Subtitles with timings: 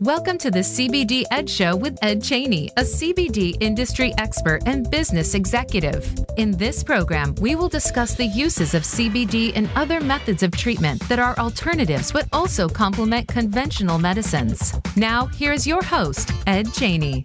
[0.00, 5.34] Welcome to the CBD Ed Show with Ed Cheney, a CBD industry expert and business
[5.34, 6.14] executive.
[6.36, 11.00] In this program, we will discuss the uses of CBD and other methods of treatment
[11.08, 14.74] that are alternatives but also complement conventional medicines.
[14.96, 17.22] Now, here's your host, Ed Cheney.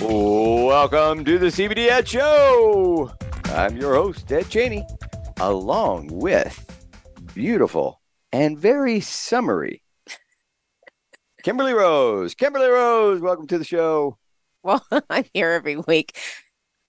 [0.00, 3.12] Welcome to the CBD Ed Show.
[3.46, 4.86] I'm your host, Ed Cheney,
[5.40, 6.75] along with
[7.36, 8.00] beautiful
[8.32, 9.82] and very summery
[11.42, 12.34] Kimberly Rose.
[12.34, 14.16] Kimberly Rose, welcome to the show.
[14.62, 16.18] Well, I'm here every week.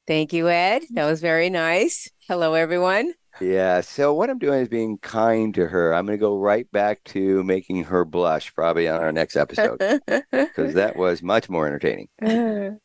[0.08, 0.84] Thank you, Ed.
[0.92, 2.10] That was very nice.
[2.30, 3.14] Hello, everyone.
[3.42, 3.82] Yeah.
[3.82, 5.94] So, what I'm doing is being kind to her.
[5.94, 9.80] I'm going to go right back to making her blush probably on our next episode
[10.32, 12.08] because that was much more entertaining.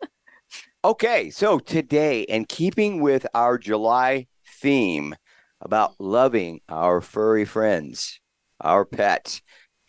[0.84, 1.30] okay.
[1.30, 5.14] So, today, and keeping with our July theme
[5.62, 8.20] about loving our furry friends,
[8.60, 9.40] our pets,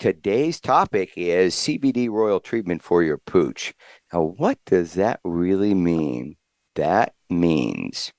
[0.04, 3.74] Today's topic is CBD royal treatment for your pooch.
[4.12, 6.35] Now, what does that really mean?
[6.76, 8.12] That means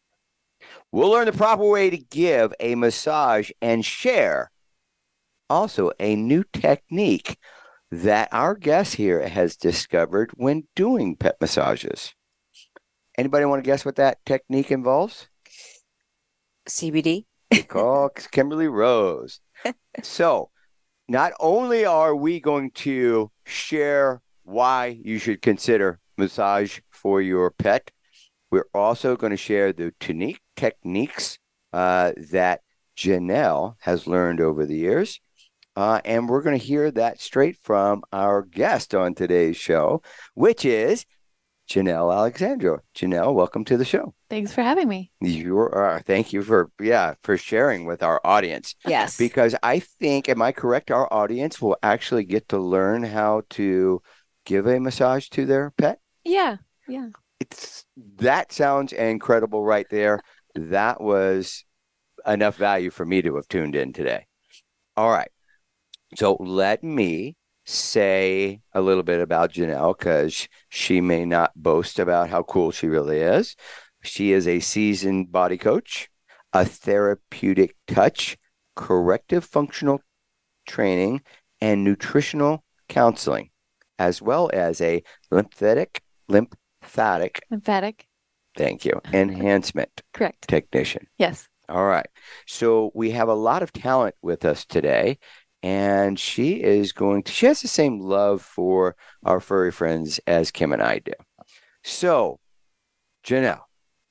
[0.92, 4.50] we'll learn the proper way to give a massage and share
[5.50, 7.36] also a new technique
[7.90, 12.14] that our guest here has discovered when doing pet massages.
[13.18, 15.28] Anybody want to guess what that technique involves?
[16.66, 17.26] CBD.
[17.62, 19.40] Call Kimberly Rose.
[20.02, 20.50] so,
[21.08, 27.90] not only are we going to share why you should consider massage for your pet,
[28.50, 31.38] we're also going to share the unique techniques
[31.72, 32.60] uh, that
[32.96, 35.20] Janelle has learned over the years.
[35.76, 40.02] Uh, and we're going to hear that straight from our guest on today's show,
[40.34, 41.04] which is
[41.68, 42.80] Janelle Alexandra.
[42.94, 44.14] Janelle, welcome to the show.
[44.28, 45.10] Thanks for having me.
[45.20, 48.74] You're uh, thank you for yeah for sharing with our audience.
[48.86, 50.90] Yes, because I think, am I correct?
[50.90, 54.02] Our audience will actually get to learn how to
[54.44, 56.00] give a massage to their pet.
[56.24, 57.08] Yeah, yeah.
[57.40, 57.84] It's
[58.16, 60.20] that sounds incredible right there.
[60.54, 61.64] that was
[62.26, 64.26] enough value for me to have tuned in today.
[64.96, 65.30] All right,
[66.16, 72.30] so let me say a little bit about Janelle because she may not boast about
[72.30, 73.56] how cool she really is.
[74.02, 76.10] She is a seasoned body coach,
[76.52, 78.36] a therapeutic touch,
[78.76, 80.02] corrective functional
[80.66, 81.22] training,
[81.60, 83.50] and nutritional counseling,
[83.98, 88.06] as well as a lymphatic, lymphatic, lymphatic.
[88.56, 89.00] Thank you.
[89.12, 90.02] Enhancement.
[90.12, 90.46] Correct.
[90.46, 91.06] Technician.
[91.18, 91.48] Yes.
[91.68, 92.06] All right.
[92.46, 95.18] So we have a lot of talent with us today
[95.64, 98.94] and she is going to she has the same love for
[99.24, 101.12] our furry friends as kim and i do.
[101.82, 102.38] So
[103.26, 103.62] janelle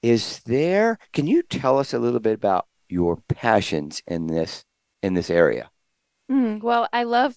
[0.01, 4.65] is there can you tell us a little bit about your passions in this
[5.03, 5.69] in this area?
[6.31, 7.35] Mm, well i love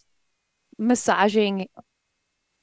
[0.79, 1.69] massaging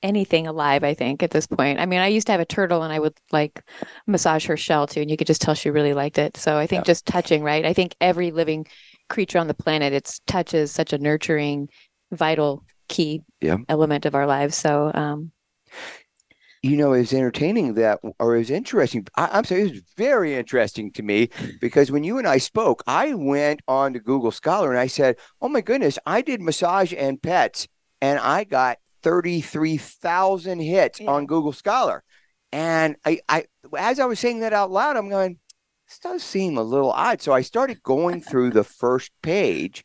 [0.01, 1.79] anything alive i think at this point.
[1.79, 3.61] I mean i used to have a turtle and i would like
[4.07, 6.35] massage her shell too and you could just tell she really liked it.
[6.35, 6.93] So i think yeah.
[6.93, 7.63] just touching right?
[7.63, 8.65] I think every living
[9.09, 9.93] creature on the planet.
[9.93, 11.69] Its touch is such a nurturing,
[12.11, 13.57] vital, key yeah.
[13.69, 14.55] element of our lives.
[14.55, 15.31] So, um,
[16.61, 19.05] you know, it's entertaining that, or it's interesting.
[19.17, 22.83] I, am sorry, it was very interesting to me because when you and I spoke,
[22.87, 26.93] I went on to Google Scholar and I said, "Oh my goodness, I did massage
[26.93, 27.67] and pets,
[28.01, 31.11] and I got 33,000 hits yeah.
[31.11, 32.01] on Google Scholar."
[32.53, 33.45] And I, I,
[33.77, 35.39] as I was saying that out loud, I'm going,
[35.93, 37.21] this does seem a little odd.
[37.21, 39.83] So I started going through the first page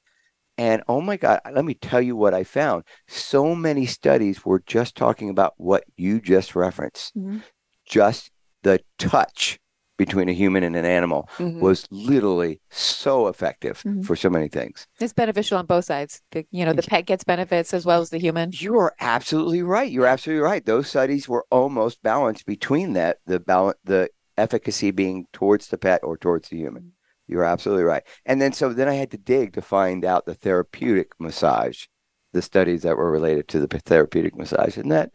[0.56, 2.84] and oh my God, let me tell you what I found.
[3.06, 7.14] So many studies were just talking about what you just referenced.
[7.14, 7.38] Mm-hmm.
[7.86, 8.30] Just
[8.62, 9.60] the touch
[9.98, 11.60] between a human and an animal mm-hmm.
[11.60, 14.02] was literally so effective mm-hmm.
[14.02, 14.86] for so many things.
[15.00, 16.22] It's beneficial on both sides.
[16.30, 18.50] The, you know, the pet gets benefits as well as the human.
[18.54, 19.90] You are absolutely right.
[19.90, 20.64] You're absolutely right.
[20.64, 24.08] Those studies were almost balanced between that the balance the
[24.38, 26.82] efficacy being towards the pet or towards the human.
[26.82, 27.32] Mm-hmm.
[27.32, 28.04] You're absolutely right.
[28.25, 31.85] And then so then I had to dig to find out the therapeutic massage,
[32.32, 34.79] the studies that were related to the therapeutic massage.
[34.79, 35.11] And that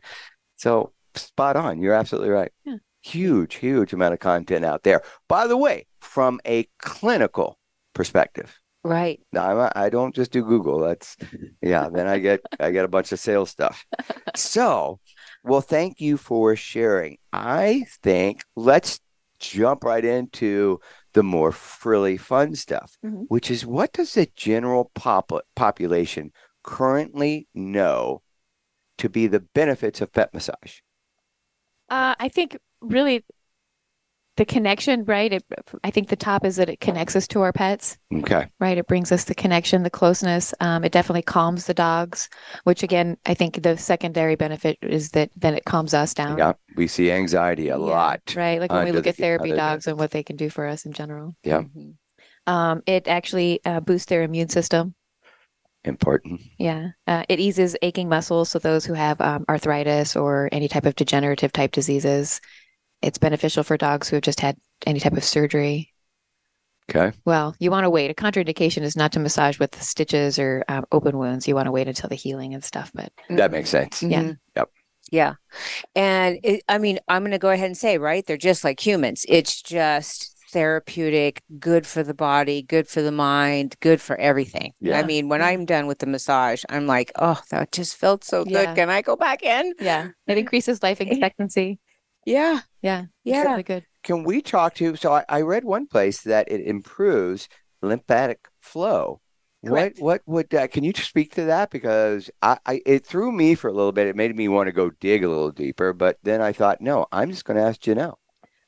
[0.57, 1.81] so spot on.
[1.81, 2.51] You're absolutely right.
[2.65, 2.77] Yeah.
[3.01, 5.01] Huge, huge amount of content out there.
[5.27, 7.57] By the way, from a clinical
[7.93, 8.59] perspective.
[8.83, 9.21] Right.
[9.31, 10.79] Now I don't just do Google.
[10.79, 11.15] That's
[11.61, 11.89] yeah.
[11.89, 13.85] Then I get I get a bunch of sales stuff.
[14.35, 14.99] So,
[15.43, 17.19] well, thank you for sharing.
[17.31, 18.99] I think let's
[19.51, 20.79] jump right into
[21.13, 23.23] the more frilly fun stuff, mm-hmm.
[23.27, 26.31] which is what does the general pop- population
[26.63, 28.21] currently know
[28.97, 30.79] to be the benefits of pet massage?
[31.89, 33.23] Uh, I think really
[34.35, 35.31] the connection, right?
[35.31, 35.43] It,
[35.83, 38.47] I think the top is that it connects us to our pets, Okay.
[38.59, 38.77] right?
[38.77, 40.53] It brings us the connection, the closeness.
[40.59, 42.29] Um, it definitely calms the dogs,
[42.63, 46.37] which again, I think the secondary benefit is that then it calms us down.
[46.39, 46.53] Yeah.
[46.75, 48.33] We see anxiety a Yeah, lot.
[48.35, 48.59] right?
[48.59, 50.93] Like when we look at therapy dogs and what they can do for us in
[50.93, 51.35] general.
[51.43, 51.61] Yeah.
[51.61, 51.93] Mhm.
[52.47, 54.95] Um, it actually uh, boosts their immune system.
[55.85, 56.41] Important.
[56.57, 56.89] Yeah.
[57.07, 58.49] Uh, it eases aching muscles.
[58.49, 62.39] So those who have um, arthritis or any type of degenerative type diseases,
[63.03, 65.91] it's beneficial for dogs who have just had any type of surgery.
[66.89, 67.15] Okay.
[67.25, 68.11] Well, you want to wait.
[68.11, 71.47] A contraindication is not to massage with stitches or um, open wounds.
[71.47, 72.91] You want to wait until the healing and stuff.
[72.93, 74.03] But That makes sense.
[74.03, 74.23] Yeah.
[74.23, 74.37] Mhm.
[74.57, 74.69] Yep.
[75.11, 75.33] Yeah.
[75.95, 78.25] And it, I mean, I'm going to go ahead and say, right?
[78.25, 79.25] They're just like humans.
[79.29, 84.73] It's just therapeutic, good for the body, good for the mind, good for everything.
[84.81, 84.99] Yeah.
[84.99, 88.43] I mean, when I'm done with the massage, I'm like, oh, that just felt so
[88.45, 88.65] Yeah.
[88.65, 88.75] good.
[88.75, 89.73] Can I go back in?
[89.79, 91.79] yeah, it increases life expectancy.
[92.25, 92.61] Yeah.
[92.81, 93.05] Yeah.
[93.23, 93.43] Yeah.
[93.43, 93.85] really good.
[94.03, 94.95] Can we talk to?
[94.95, 97.47] So I, I read one place that it improves
[97.81, 99.21] lymphatic flow.
[99.65, 99.99] Correct.
[99.99, 101.69] What what would uh, can you speak to that?
[101.71, 104.07] Because I, I it threw me for a little bit.
[104.07, 105.93] It made me want to go dig a little deeper.
[105.93, 108.15] But then I thought, no, I'm just going to ask Janelle.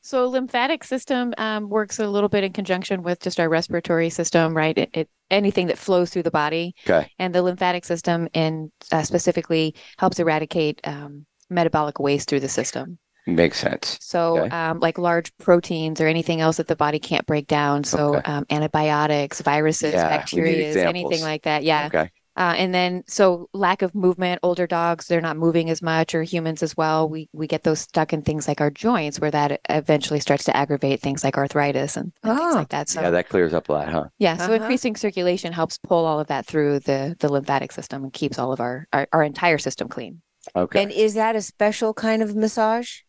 [0.01, 4.56] So lymphatic system um, works a little bit in conjunction with just our respiratory system,
[4.56, 4.78] right?
[4.78, 7.12] It, it anything that flows through the body, Okay.
[7.18, 13.00] and the lymphatic system, and uh, specifically helps eradicate um, metabolic waste through the system.
[13.27, 13.98] Makes sense.
[14.01, 14.56] So, Okay.
[14.56, 17.83] um, like large proteins or anything else that the body can't break down.
[17.83, 18.31] So, Okay.
[18.31, 21.63] um, antibiotics, viruses, Yeah, bacteria, anything like that.
[21.63, 21.88] Yeah.
[21.88, 22.10] Okay.
[22.38, 26.22] Uh, and then, so lack of movement, older dogs, they're not moving as much, or
[26.22, 27.07] humans as well.
[27.07, 30.56] We we get those stuck in things like our joints, where that eventually starts to
[30.56, 32.57] aggravate things like arthritis and, and things Ah.
[32.57, 32.89] like that.
[32.89, 34.04] So yeah, that clears up a lot, huh?
[34.19, 34.56] yeah, so Uh-huh.
[34.56, 38.51] increasing circulation helps pull all of that through the the lymphatic system and keeps all
[38.51, 40.22] of our our, our entire system clean.
[40.56, 40.83] Okay.
[40.83, 43.00] And is that a special kind of massage?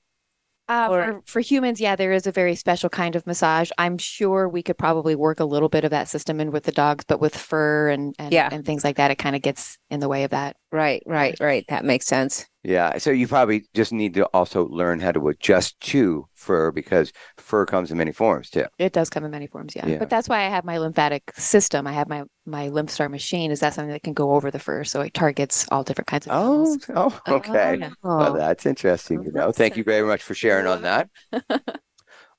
[0.69, 3.71] Uh, Or- for, for humans, yeah, there is a very special kind of massage.
[3.79, 6.73] I'm sure we could probably work a little bit of that system in with the
[6.73, 8.49] dogs, but with fur and and, Yeah.
[8.51, 10.57] and things like that, it kind of gets in the way of that.
[10.73, 11.65] Right, right, right.
[11.69, 12.47] That makes sense.
[12.67, 12.99] Yeah.
[12.99, 17.65] So you probably just need to also learn how to adjust to fur because fur
[17.65, 18.65] comes in many forms too.
[18.79, 19.87] It does come in many forms, yeah.
[19.87, 19.99] Yeah.
[19.99, 21.87] But that's why I have my lymphatic system.
[21.87, 23.53] I have my my lymph star machine.
[23.53, 26.27] Is that something that can go over the fur, so it targets all different kinds
[26.27, 26.91] of Oh, animals.
[26.97, 27.77] oh, okay.
[27.79, 27.91] yeah.
[28.03, 29.53] Well, Oh, that's interesting to know.
[29.53, 31.09] Thank you very much for sharing on that.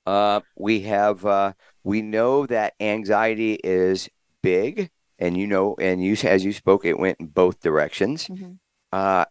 [0.06, 1.51] Uh, we have uh,
[1.83, 4.07] we know that anxiety is
[4.41, 4.89] big,
[5.19, 8.27] and you know, and you as you spoke, it went in both directions.
[8.29, 8.57] Mhm.
[8.94, 9.25] Uh,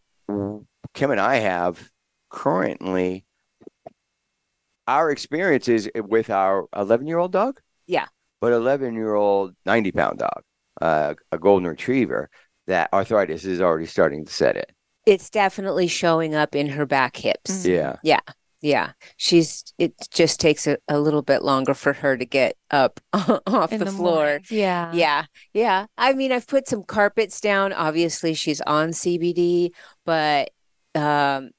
[0.94, 1.90] Kim and I have
[2.30, 3.24] currently
[4.86, 7.60] our experiences with our 11 year old dog.
[7.86, 8.06] Yeah.
[8.40, 10.42] But 11 year old 90 pound dog,
[10.80, 12.30] uh, a golden retriever,
[12.66, 14.64] that arthritis is already starting to set in.
[15.06, 17.64] it's definitely showing up in her back hips.
[17.66, 17.98] Mm.
[18.02, 18.20] Yeah.
[18.60, 18.92] Yeah.
[19.16, 23.72] She's, it just takes a, a little bit longer for her to get up off
[23.72, 24.14] In the, floor.
[24.24, 24.92] mornings, Yeah.
[24.92, 25.24] Yeah.
[25.52, 25.86] Yeah.
[25.96, 27.72] I mean, I've put some carpets down.
[27.72, 29.70] Obviously, she's on CBD,
[30.04, 30.50] but
[30.96, 31.50] um,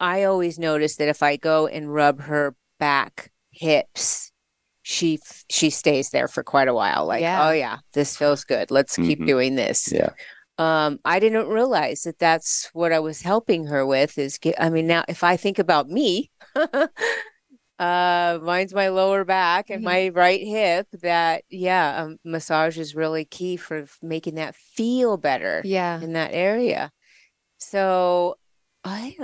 [0.00, 4.30] I always notice that if I go and rub her back hips,
[4.82, 7.06] she f- she stays there for quite a while.
[7.06, 7.48] Like, Yeah.
[7.48, 8.70] oh yeah, this feels good.
[8.70, 9.26] Let's keep Mhm.
[9.26, 9.90] doing this.
[9.92, 10.10] Yeah.
[10.58, 14.16] Um, I didn't realize that that's what I was helping her with.
[14.18, 16.30] Is get, I mean, now if I think about me,
[17.78, 20.86] uh, mine's my lower back and my right hip.
[21.02, 26.00] That yeah, um, massage is really key for making that feel better Yeah.
[26.00, 26.90] in that area.
[27.58, 28.36] So
[28.84, 29.16] I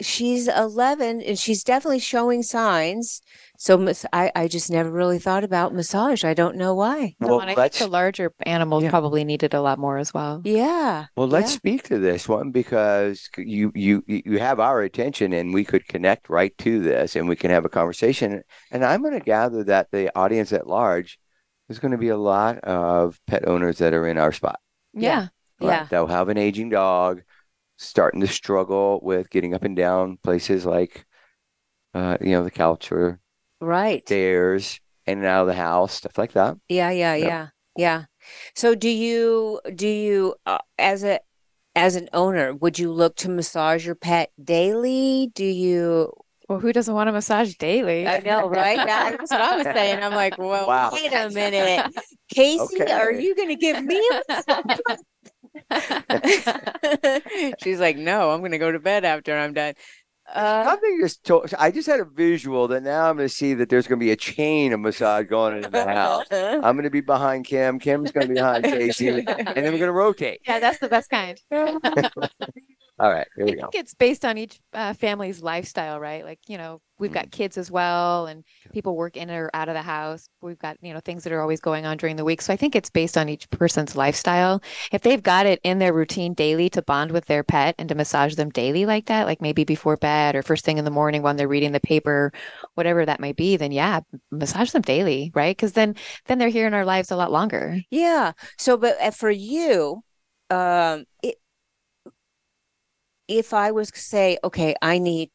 [0.00, 3.20] she's 11 and she's definitely showing signs.
[3.58, 6.24] So mas- I I just never really thought about massage.
[6.24, 7.14] I don't know why.
[7.20, 8.90] No, Well, and I think let's the larger animals Yeah.
[8.90, 10.40] probably needed a lot more as well.
[10.44, 11.06] Yeah.
[11.16, 11.56] Well, let's Yeah.
[11.58, 16.28] speak to this one because you you you have our attention, and we could connect
[16.28, 18.42] right to this, and we can have a conversation.
[18.70, 21.18] And I'm going to gather that the audience at large
[21.68, 24.58] is going to be a lot of pet owners that are in our spot.
[24.92, 25.28] Yeah.
[25.60, 25.66] right?
[25.68, 25.86] Yeah.
[25.88, 27.22] They'll have an aging dog,
[27.84, 31.04] starting to struggle with getting up and down places like,
[31.94, 33.20] uh, you know, the couch or
[33.60, 34.06] Right.
[34.06, 36.56] stairs, in and out of the house, stuff like that.
[36.68, 37.26] Yeah, yeah, Yep.
[37.28, 38.04] yeah, yeah.
[38.54, 41.20] So do you do you uh, as a
[41.76, 45.30] as an owner, would you look to massage your pet daily?
[45.34, 46.12] Do you
[46.48, 48.06] Well, who doesn't want a massage daily?
[48.06, 48.76] I know, right?
[48.86, 50.02] That's what I was saying.
[50.02, 50.90] I'm like, well, Wow.
[50.92, 51.94] wait a minute.
[52.28, 54.78] Casey, are you gonna give me a massage?
[57.62, 59.74] She's like, no, I'm gonna go to bed after I'm done.
[60.32, 63.52] Uh, Something just told, I just had a visual that now I'm going to see
[63.54, 66.24] that there's going to be a chain of massage going into the house.
[66.32, 67.78] I'm going to be behind Kim.
[67.78, 70.40] Kim's going to be behind Casey, and then we're going to rotate.
[70.46, 71.38] yeah, that's the best kind.
[72.98, 73.72] All right, here I we go.
[73.72, 76.24] think it's based on each uh, family's lifestyle, right?
[76.24, 79.74] Like, you know, we've got kids as well, and people work in or out of
[79.74, 80.28] the house.
[80.40, 82.40] We've got, you know, things that are always going on during the week.
[82.40, 84.62] So I think it's based on each person's lifestyle.
[84.92, 87.94] If they've got it in their routine daily to bond with their pet and to
[87.96, 91.20] massage them daily like that, like maybe before bed or first thing in the morning
[91.22, 92.32] when they're reading the paper,
[92.74, 95.56] whatever that might be, then yeah, massage them daily, right?
[95.56, 95.96] Because then
[96.26, 97.80] then they're here in our lives a lot longer.
[97.90, 98.32] Yeah.
[98.56, 100.02] So, but uh, for you,
[100.50, 101.36] um, it,
[103.28, 105.30] if I was say, okay, I need,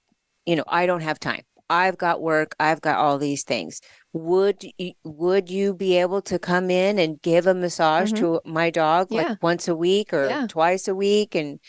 [0.46, 1.42] you know, I don't have time.
[1.72, 2.56] I've got work.
[2.60, 3.80] I've got all these things.
[4.14, 8.18] Would you, would you be able to come in and give a massage Mhm.
[8.18, 9.22] to my dog Yeah.
[9.22, 10.48] like once a week or Yeah.
[10.48, 11.60] twice a week and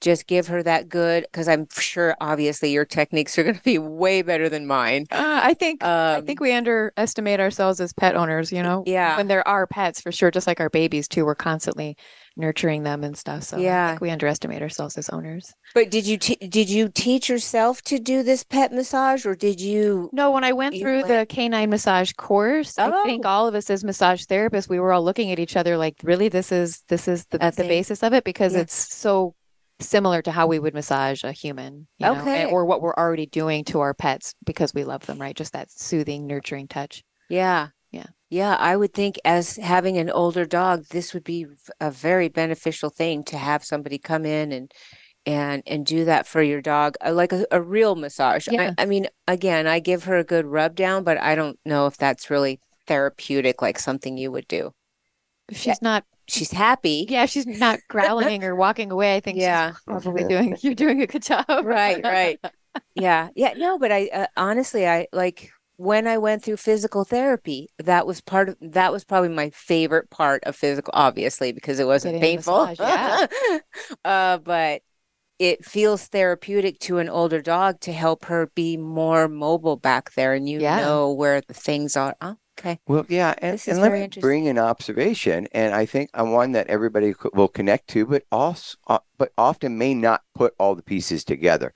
[0.00, 1.22] just give her that good?
[1.22, 5.06] Because I'm sure, obviously, your techniques are going to be way better than mine.
[5.10, 8.82] Uh, I think I Um, think we underestimate ourselves as pet owners, you know?
[8.86, 9.16] Yeah.
[9.16, 11.96] When there are pets, for sure, just like our babies too, we're constantly
[12.36, 13.44] nurturing them and stuff.
[13.44, 13.88] So I Yeah.
[13.90, 15.52] think we underestimate ourselves as owners.
[15.72, 19.60] But did you te- did you teach yourself to do this pet massage, or did
[19.60, 20.10] you?
[20.12, 23.28] No, when I went through went- the canine massage course, I think Oh.
[23.28, 26.28] all of us as massage therapists, we were all looking at each other like, really,
[26.28, 28.60] this is this is the, the basis of it because Yeah.
[28.62, 29.34] it's so
[29.80, 32.46] similar to how we would massage a human, you know, Okay.
[32.46, 35.36] or what we're already doing to our pets because we love them, right?
[35.36, 37.02] Just that soothing, nurturing touch.
[37.28, 37.68] Yeah.
[37.90, 38.06] Yeah.
[38.30, 41.46] Yeah, I would think as having an older dog, this would be
[41.80, 44.72] a very beneficial thing to have somebody come in and
[45.26, 48.46] and and do that for your dog, uh, like a, a real massage.
[48.50, 48.74] Yeah.
[48.76, 51.86] I, I mean, again, I give her a good rub down, but I don't know
[51.86, 54.72] if that's really therapeutic, like something you would do.
[55.52, 57.06] She's not She's happy.
[57.08, 59.72] Yeah, she's not growling or walking away, I think Yeah.
[59.72, 61.44] she's probably doing you're doing a good job.
[61.64, 62.40] Right, right.
[62.94, 63.54] Yeah, yeah.
[63.56, 67.68] No, but I uh, honestly, I like when I went through physical therapy.
[67.78, 71.86] That was part of that was probably my favorite part of physical, obviously, because it
[71.86, 72.66] wasn't Getting painful.
[72.66, 73.58] massage, yeah.
[74.04, 74.82] uh, but
[75.40, 80.32] it feels therapeutic to an older dog to help her be more mobile back there,
[80.32, 80.76] and you Yeah.
[80.76, 82.14] know where the things are.
[82.20, 82.78] Oh, okay.
[82.86, 84.28] Well, yeah, and, This is and let very me interesting.
[84.28, 88.24] bring an observation, and I think I'm one that everybody co- will connect to, but
[88.30, 91.72] also, uh, but often may not put all the pieces together.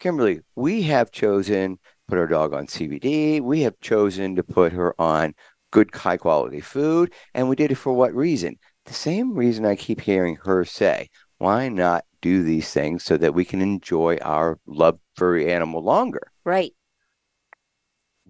[0.00, 3.40] Kimberly, we have chosen put our dog on CBD.
[3.40, 5.34] We have chosen to put her on
[5.70, 8.56] good, high quality food, and we did it for what reason?
[8.86, 13.34] The same reason I keep hearing her say, "Why not do these things so that
[13.34, 16.72] we can enjoy our loved furry animal longer?" Right.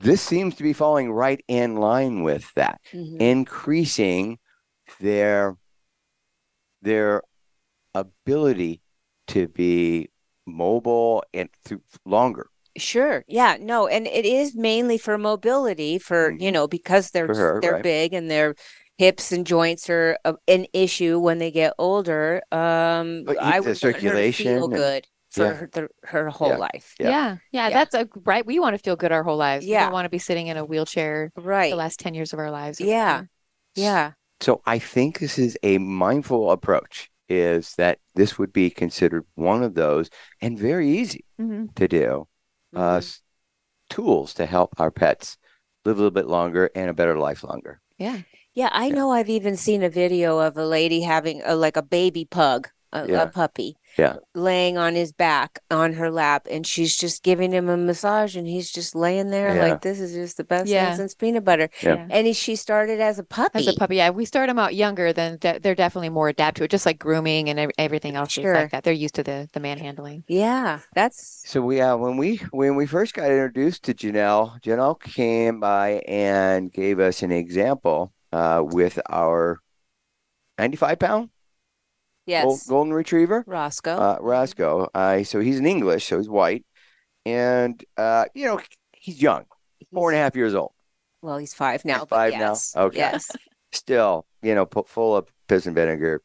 [0.01, 3.21] This seems to be falling right in line with that Mhm.
[3.21, 4.39] increasing
[4.99, 5.57] their
[6.83, 7.23] their
[7.95, 8.83] ability
[9.29, 10.11] to be
[10.47, 13.25] mobile and through longer Sure.
[13.27, 13.57] Yeah.
[13.61, 16.53] No, and it is mainly for mobility for, you Mhm.
[16.53, 17.83] know, because they're her, they're right.
[17.83, 18.55] big and their
[18.97, 22.43] hips and joints are a, an issue when they get older.
[22.53, 25.53] Um But I would want her to circulation feel good for Yeah.
[25.55, 26.57] her, the, her whole Yeah.
[26.57, 26.95] life.
[26.99, 27.09] Yeah.
[27.11, 27.37] Yeah.
[27.53, 27.69] yeah.
[27.69, 27.71] Yeah.
[27.71, 28.45] That's a right.
[28.45, 29.65] We want to feel good our whole lives.
[29.65, 29.85] We Yeah.
[29.85, 31.71] don't want to be sitting in a wheelchair Right.
[31.71, 32.81] the last 10 years of our lives.
[32.81, 33.13] Yeah.
[33.13, 33.29] whatever.
[33.77, 34.13] Yeah.
[34.43, 39.63] so i think this is a mindful approach is that this would be considered one
[39.63, 40.09] of those
[40.41, 41.75] and very easy Mhm.
[41.77, 42.27] to do
[42.75, 42.99] uh, Mhm.
[42.99, 43.21] s-
[43.89, 45.37] tools to help our pets
[45.85, 48.23] live a little bit longer and a better life longer Yeah.
[48.55, 48.95] Yeah, I Yeah.
[48.95, 52.69] know I've even seen a video of a lady having a, like a baby pug,
[52.93, 53.23] a, Yeah.
[53.23, 54.17] a puppy, Yeah.
[54.35, 58.47] laying on his back on her lap, and she's just giving him a massage, and
[58.47, 59.63] he's just laying there Yeah.
[59.63, 60.87] like this is just the best Yeah.
[60.89, 61.69] thing since peanut butter.
[61.83, 62.07] Yeah.
[62.11, 63.59] And he, she started as a puppy.
[63.61, 66.61] As a puppy, yeah, we start them out younger, then de- they're definitely more adapted
[66.61, 68.55] to it, just like grooming and everything else Sure.
[68.55, 68.85] like that.
[68.85, 70.25] They're used to the the manhandling.
[70.29, 75.01] Yeah, that's So we uh, when we when we first got introduced to Janelle, Janelle
[75.01, 79.59] came by and gave us an example uh, with our
[80.59, 81.31] 95 pound
[82.31, 83.97] yes, gold, golden retriever, Roscoe.
[83.97, 84.89] uh, Roscoe.
[84.95, 86.65] Uh, so he's in English, so he's white,
[87.27, 88.61] and uh, you know
[88.93, 89.45] he's young,
[89.93, 90.73] four and a half years old,
[91.23, 92.01] Well, he's five now.
[92.01, 92.39] but five now?
[92.55, 92.99] yes, Okay.
[92.99, 93.31] Yes.
[93.73, 96.23] still you know full of piss and vinegar.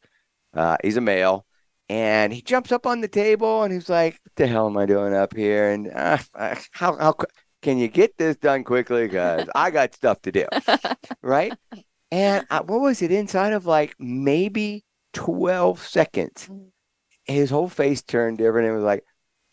[0.54, 1.46] Uh, he's a male.
[1.88, 4.88] And he jumps up on the table and he's like, "What the hell am I
[4.88, 5.70] doing up here?
[5.70, 6.18] And uh,
[6.72, 7.14] how how
[7.62, 9.06] can you get this done quickly?
[9.06, 10.46] Because I got stuff to do,
[11.22, 11.54] right?"
[12.12, 14.84] And uh, what was it inside of like maybe
[15.15, 16.48] twelve seconds?
[16.51, 16.67] Mm.
[17.25, 19.03] His whole face turned different and was like,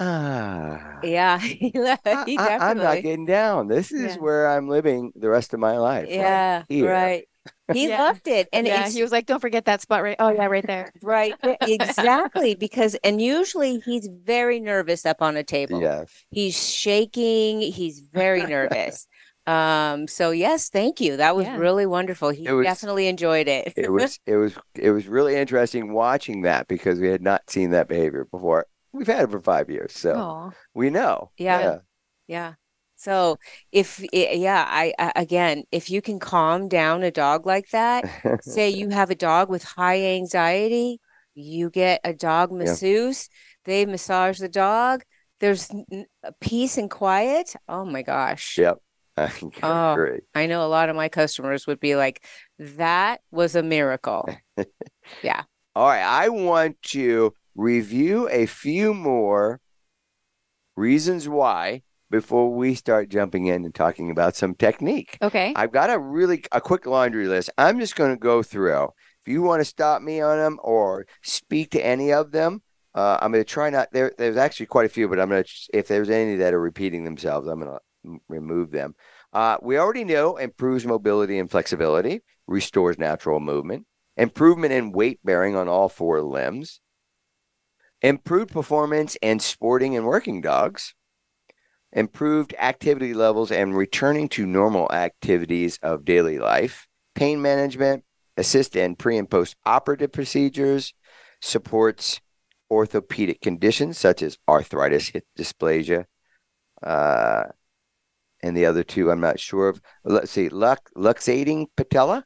[0.00, 3.68] "Ah, Yeah, he, left- I, he I, am not getting down.
[3.68, 4.20] This is Yeah.
[4.22, 7.24] where I'm living the rest of my life." Yeah, here." right.
[7.72, 8.02] He Yeah.
[8.02, 10.66] loved it, and yeah, he was like, "Don't forget that spot right." Oh yeah, right
[10.66, 10.92] there.
[11.02, 15.80] right exactly because and usually he's very nervous up on a table.
[15.80, 16.12] Yes.
[16.30, 17.62] He's shaking.
[17.62, 19.06] He's very nervous.
[19.46, 20.06] Um.
[20.06, 21.16] So yes, thank you.
[21.16, 21.56] That was Yeah.
[21.56, 22.30] really wonderful.
[22.30, 23.72] He was- definitely enjoyed it.
[23.76, 27.70] it was it was it was really interesting watching that because we had not seen
[27.70, 30.50] that behavior before we've had it for five years, so Aw.
[30.74, 31.30] we know.
[31.36, 31.78] Yeah.
[32.28, 32.54] Yeah.
[32.94, 33.38] So
[33.72, 38.04] if yeah, I, I again, if you can calm down a dog like that,
[38.42, 41.00] say you have a dog with high anxiety,
[41.34, 43.28] you get a dog masseuse,
[43.64, 45.02] they massage the dog.
[45.40, 46.06] There's n- n-
[46.40, 47.56] peace and quiet.
[47.68, 48.56] Oh my gosh.
[48.56, 48.78] yep.
[49.16, 49.30] I
[49.62, 49.92] Oh.
[49.92, 50.20] agree.
[50.34, 52.24] I know a lot of my customers would be like,
[52.58, 54.28] that was a miracle.
[55.22, 55.42] Yeah.
[55.74, 59.60] All right, I want to review a few more
[60.76, 65.18] reasons why before we start jumping in and talking about some technique.
[65.22, 65.52] Okay.
[65.56, 67.50] I've got a really a quick laundry list.
[67.58, 68.84] I'm just going to go through.
[69.24, 72.62] If you want to stop me on them or speak to any of them,
[72.94, 73.88] uh, I'm going to try not.
[73.92, 75.50] There, there's actually quite a few, but I'm going to.
[75.72, 77.80] If there's any that are repeating themselves, I'm going to
[78.28, 78.94] remove them.
[79.32, 85.56] Uh, we already know improves mobility and flexibility, restores natural movement, improvement in weight bearing
[85.56, 86.80] on all four limbs,
[88.02, 90.94] improved performance in sporting and working dogs,
[91.92, 98.04] improved activity levels and returning to normal activities of daily life, pain management,
[98.36, 100.94] assist in pre and post operative procedures,
[101.40, 102.20] supports
[102.70, 106.06] orthopedic conditions such as arthritis, hip dysplasia,
[106.82, 107.44] uh,
[108.42, 109.80] and the other two I'm not sure of.
[110.04, 112.24] Let's see, lux, luxating patella.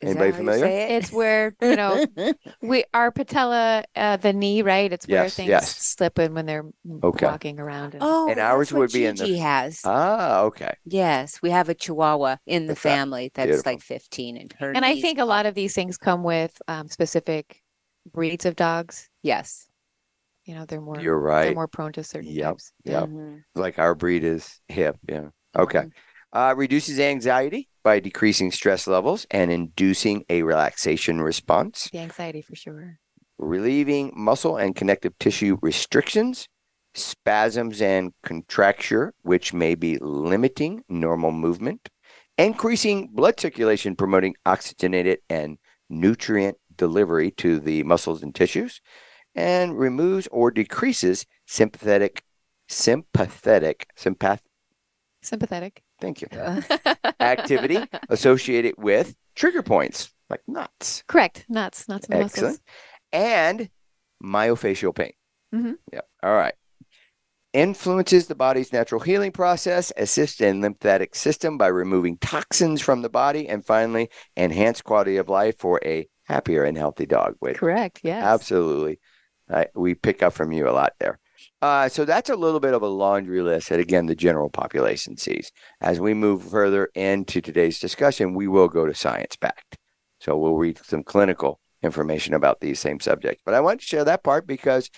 [0.00, 0.64] Is that Anybody how you familiar?
[0.64, 0.90] say it?
[1.02, 2.06] It's where, you know,
[2.62, 4.90] we our patella, uh, the knee, right?
[4.90, 5.76] It's where Yes, things yes.
[5.76, 6.64] slip in when they're
[7.04, 7.26] Okay.
[7.26, 7.92] walking around.
[7.94, 9.82] And, Oh, And that's ours what would be in the- Gigi has.
[9.84, 10.72] Ah, okay.
[10.86, 13.72] Yes, we have a Chihuahua in the That's family that's Beautiful.
[13.72, 16.56] like 15 and her and I knees think a lot of these things come with
[16.66, 17.60] um, specific
[18.10, 19.10] breeds of dogs.
[19.22, 19.66] yes.
[20.44, 21.54] You know, they're more You're they're right.
[21.54, 22.72] more prone to certain Yep, types.
[22.84, 23.08] yep.
[23.08, 23.42] Mhm.
[23.54, 24.96] Like our breed is hip.
[25.08, 25.28] Yeah.
[25.56, 25.80] Okay.
[25.80, 25.92] Mhm.
[26.32, 32.54] Uh, reduces anxiety by decreasing stress levels and inducing a relaxation response, The anxiety for
[32.54, 32.98] sure.
[33.38, 36.46] relieving muscle and connective tissue restrictions,
[36.94, 41.88] spasms and contracture, which may be limiting normal movement,
[42.38, 48.80] increasing blood circulation, promoting oxygenated and nutrient delivery to the muscles and tissues,
[49.34, 52.22] and removes or decreases sympathetic,
[52.68, 54.40] sympathetic, sympath.
[55.22, 55.82] Sympathetic.
[56.00, 56.28] Thank you.
[57.20, 57.78] activity
[58.08, 61.44] associated with trigger points like nuts Correct.
[61.48, 62.52] Nuts, nuts and Excellent.
[62.52, 62.60] muscles.
[63.12, 63.68] and
[64.24, 65.12] myofascial pain.
[65.54, 65.72] Mm-hmm.
[65.92, 66.08] Yep.
[66.22, 66.54] All right.
[67.52, 73.08] Influences the body's natural healing process, assists in lymphatic system by removing toxins from the
[73.08, 77.34] body, and finally, enhance quality of life for a happier and healthy dog.
[77.40, 78.00] Which Correct.
[78.04, 78.22] Yes.
[78.24, 79.00] Absolutely.
[79.52, 81.18] I, we pick up from you a lot there.
[81.62, 85.16] Uh, so that's a little bit of a laundry list that, again, the general population
[85.16, 85.52] sees.
[85.80, 89.78] As we move further into today's discussion, we will go to science backed.
[90.20, 93.42] So we'll read some clinical information about these same subjects.
[93.44, 94.90] But I want to share that part because,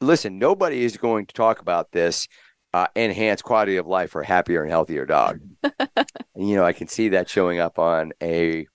[0.00, 2.28] listen, nobody is going to talk about this
[2.72, 5.40] uh, enhanced quality of life for a happier and healthier dog.
[6.36, 8.66] you know, I can see that showing up on a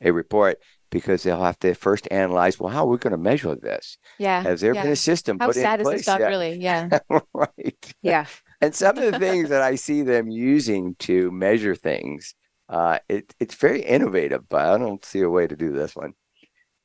[0.00, 3.54] a report because they'll have to first analyze, well, how are we going to measure
[3.54, 3.98] this?
[4.18, 4.42] Yeah.
[4.42, 4.82] Has there yeah.
[4.82, 5.96] been a system How put sad in is place?
[5.98, 6.26] this stuff Yeah.
[6.28, 6.58] really?
[6.58, 6.98] Yeah.
[7.34, 7.94] right.
[8.02, 8.26] Yeah.
[8.60, 12.34] And some of the things that I see them using to measure things,
[12.68, 16.14] uh, it, it's very innovative, but I don't see a way to do this one.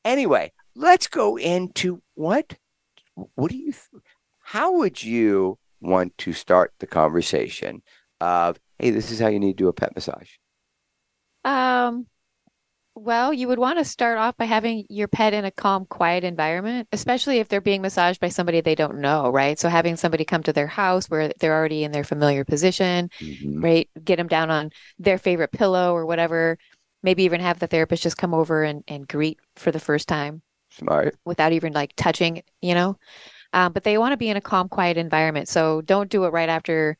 [0.05, 2.57] Anyway, let's go into what,
[3.15, 3.73] what do you,
[4.43, 7.81] how would you want to start the conversation
[8.21, 10.29] of, hey, this is how you need to do a pet massage?
[11.43, 12.05] Um,
[12.95, 16.23] well, you would want to start off by having your pet in a calm, quiet
[16.23, 19.57] environment, especially if they're being massaged by somebody they don't know, right?
[19.57, 23.63] So having somebody come to their house where they're already in their familiar position, Mhm.
[23.63, 23.89] right?
[24.03, 26.57] Get them down on their favorite pillow or whatever.
[27.01, 30.41] Maybe even have the therapist just come over and, and greet for the first time
[30.69, 31.15] Smart.
[31.25, 32.97] without even like touching, you know.
[33.53, 35.49] Um, but they want to be in a calm, quiet environment.
[35.49, 36.97] So don't do it right after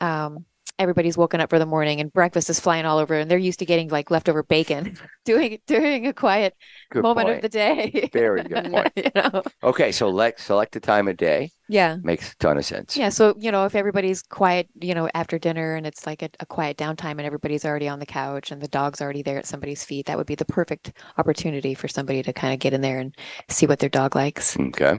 [0.00, 0.46] um,
[0.80, 3.60] everybody's woken up for the morning and breakfast is flying all over, and they're used
[3.60, 4.96] to getting like leftover bacon.
[5.24, 6.56] doing during a quiet
[6.90, 7.36] Good moment point.
[7.36, 8.08] of the day.
[8.12, 8.92] Very good point.
[8.96, 9.42] you know.
[9.62, 11.50] Okay, so let, select a time of day.
[11.68, 11.98] Yeah.
[12.02, 12.96] Makes a ton of sense.
[12.96, 13.10] Yeah.
[13.10, 16.46] So, you know, if everybody's quiet, you know, after dinner and it's like a, a
[16.46, 19.84] quiet downtime and everybody's already on the couch and the dog's already there at somebody's
[19.84, 22.98] feet, that would be the perfect opportunity for somebody to kind of get in there
[22.98, 23.14] and
[23.48, 24.58] see what their dog likes.
[24.58, 24.98] Okay.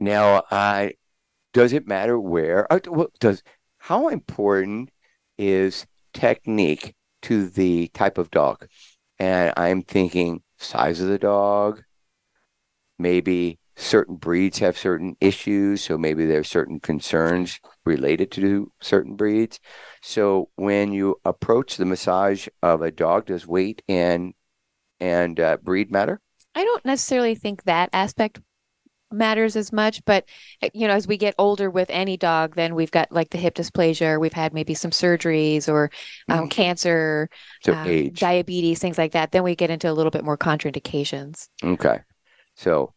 [0.00, 0.94] Now, I
[1.52, 2.70] does it matter where?
[2.72, 2.80] uh,
[3.20, 3.42] Does
[3.86, 4.90] how important
[5.38, 8.66] is technique to the type of dog?
[9.20, 11.84] And I'm thinking size of the dog.
[12.98, 19.14] Maybe certain breeds have certain issues, so maybe there are certain concerns related to certain
[19.14, 19.60] breeds.
[20.02, 24.34] So when you approach the massage of a dog, does weight and
[24.98, 26.20] and uh, breed matter?
[26.56, 28.40] I don't necessarily think that aspect
[29.12, 30.24] matters as much but
[30.62, 33.38] uh, you know as we get older with any dog then we've got like the
[33.38, 35.90] hip dysplasia we've had maybe some surgeries or
[36.28, 36.50] um, Mhm.
[36.50, 37.28] cancer
[37.62, 38.18] So um, age.
[38.18, 42.00] diabetes things like that then we get into a little bit more contraindications Okay.
[42.54, 42.92] So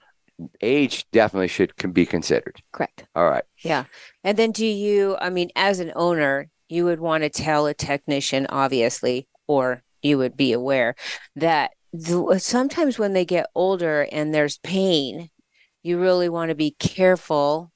[0.61, 2.61] age definitely should can be considered.
[2.71, 3.43] correct All right.
[3.63, 3.85] Yeah.
[4.23, 7.73] And then do you, I mean, as an owner, you would want to tell a
[7.73, 10.95] technician, obviously, or you would be aware
[11.35, 15.29] that th- sometimes when they get older and there's pain,
[15.83, 17.71] you really want to be careful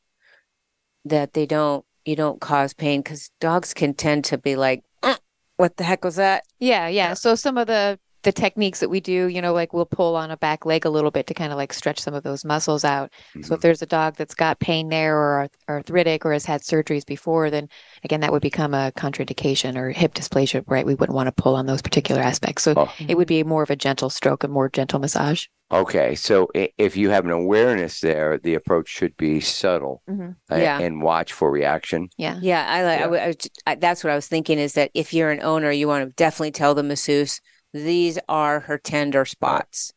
[1.06, 5.18] that they don't, you don't cause pain because dogs can tend to be like, "Mm,
[5.58, 6.44] what the heck was that?
[6.60, 9.86] yeah, yeah so some of the the techniques that we do you know like we'll
[9.86, 12.24] pull on a back leg a little bit to kind of like stretch some of
[12.24, 13.12] those muscles out
[13.42, 17.06] So if there's a dog that's got pain there or arthritic or has had surgeries
[17.06, 17.68] before, then
[18.06, 20.86] again, that would become a contraindication or hip dysplasia, right?
[20.86, 22.64] We wouldn't want to pull on those particular aspects.
[22.64, 22.94] So Oh.
[23.06, 25.48] it would be more of a gentle stroke, a more gentle massage.
[25.74, 30.36] Okay, so if you have an awareness there, the approach should be subtle Mhm.
[30.52, 30.80] Yeah.
[30.80, 32.10] and watch for reaction.
[32.18, 32.38] Yeah.
[32.42, 33.00] Yeah, I like.
[33.00, 33.08] Yeah.
[33.08, 34.60] would- I I- that's what I was thinking.
[34.60, 37.42] Is that if you're an owner, you want to definitely tell the masseuse
[37.74, 39.94] these are her tender spots.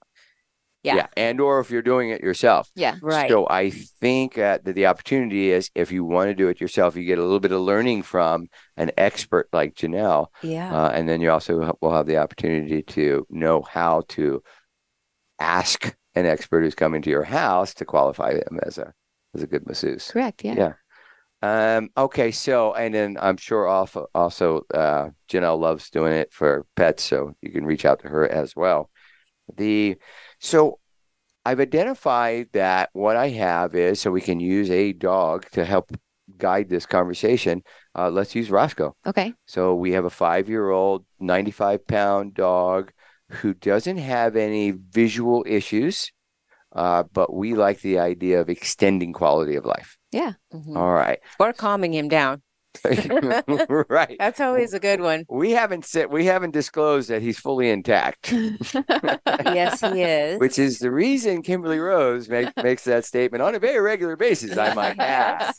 [0.82, 0.94] Yeah.
[0.96, 1.06] yeah.
[1.16, 2.70] And or if you're doing it yourself.
[2.76, 2.94] Yeah.
[3.02, 3.28] Right.
[3.28, 6.94] So I think uh, that the opportunity is if you want to do it yourself,
[6.96, 10.72] you get a little bit of learning from an expert like Janelle, yeah.
[10.72, 14.42] uh, and then you also will have the opportunity to know how to
[15.38, 18.92] ask an expert who's coming to your house to qualify them as a
[19.34, 20.10] as a good masseuse.
[20.10, 20.44] Correct.
[20.44, 20.54] Yeah.
[20.54, 20.72] Yeah.
[21.42, 26.64] Um, okay, so and then I'm sure also also uh, Janelle loves doing it for
[26.76, 28.90] pets, so you can reach out to her as well.
[29.54, 29.96] The
[30.40, 30.80] so
[31.44, 35.92] I've identified that what I have is so we can use a dog to help
[36.38, 37.62] guide this conversation.
[37.94, 38.96] Uh, let's use Roscoe.
[39.06, 39.32] Okay.
[39.46, 42.92] So we have a five year old, 95 pound dog
[43.30, 46.12] who doesn't have any visual issues,
[46.74, 49.96] uh, but we like the idea of extending quality of life.
[50.12, 50.76] Mhm.
[50.76, 51.18] All right.
[51.38, 52.42] Or calming him down.
[53.88, 54.16] right.
[54.18, 55.24] That's always a good one.
[55.30, 60.38] We haven't said we haven't disclosed that he's fully intact, Yes, he is.
[60.38, 64.58] which is the reason Kimberly Rose make, makes that statement on a very regular basis.
[64.58, 65.54] I might add.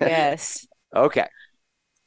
[0.00, 0.66] yes.
[0.96, 1.26] Okay.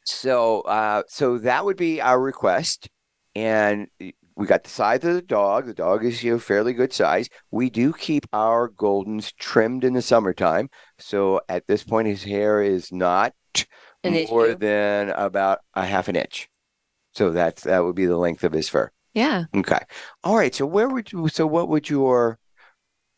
[0.06, 2.90] So uh so that would be our request.
[3.36, 3.88] And
[4.36, 5.66] we got the size of the dog.
[5.68, 7.30] The dog is you know fairly good size.
[7.52, 10.70] We do keep our Goldens trimmed in the summertime.
[11.00, 13.34] So at this point his hair is not
[14.04, 14.56] An more issue.
[14.58, 16.48] than about a half an inch.
[17.16, 18.92] So that's that would be the length of his fur.
[19.14, 19.46] yeah.
[19.56, 19.80] Okay.
[20.24, 20.54] All right.
[20.54, 22.40] So where would you so what would your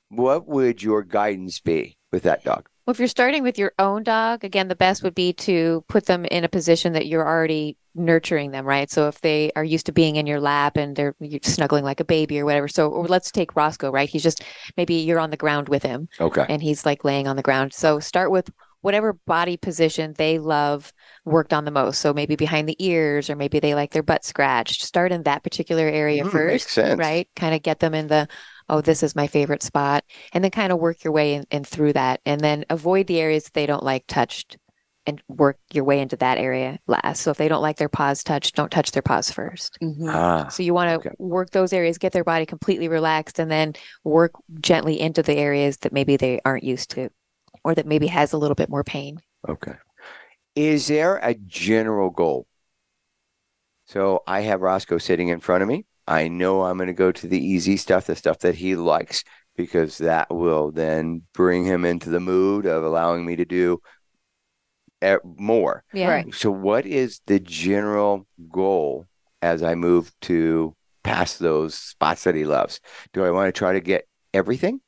[0.10, 2.68] what would your guidance be with that dog?
[2.86, 6.06] Well, if you're starting with your own dog, again, the best would be to put
[6.06, 8.92] them in a position that you're already nurturing them, right?
[8.92, 12.00] So if they are used to being in your lap and they're you're snuggling like
[12.00, 12.68] a baby or whatever.
[12.68, 14.08] So or let's take Roscoe, right?
[14.10, 14.44] He's just
[14.78, 16.46] maybe you're on the ground with him Okay.
[16.48, 17.74] and he's like laying on the ground.
[17.74, 20.94] So start with whatever body position they love
[21.24, 22.00] worked on the most.
[22.02, 24.84] So maybe behind the ears or maybe they like their butt scratched.
[24.84, 27.00] Start in that particular area Mm, first makes sense.
[27.00, 27.28] right?
[27.36, 28.28] Kind of get them in the,
[28.70, 30.04] oh, this is my favorite spot.
[30.34, 32.22] And then kind of work your way in, in through that.
[32.26, 34.58] And then avoid the areas they don't like touched
[35.08, 37.22] and work your way into that area last.
[37.22, 39.78] So if they don't like their paws touched, don't touch their paws first.
[39.82, 40.10] Mhm.
[40.10, 40.48] Ah.
[40.48, 41.16] So you want to okay.
[41.20, 43.74] work those areas, get their body completely relaxed, and then
[44.04, 47.10] work gently into the areas that maybe they aren't used to
[47.64, 49.20] or that maybe has a little bit more pain.
[49.48, 49.74] Okay.
[50.56, 52.48] Is there a general goal?
[53.86, 55.86] So I have Roscoe sitting in front of me.
[56.08, 59.24] I know I'm going to go to the easy stuff, the stuff that he likes,
[59.56, 63.82] because that will then bring him into the mood of allowing me to do
[65.24, 65.84] more.
[65.94, 66.10] Yeah.
[66.10, 66.34] Right.
[66.34, 69.06] So, what is the general goal
[69.42, 72.80] as I move to past those spots that he loves?
[73.14, 74.82] Do I want to try to get everything?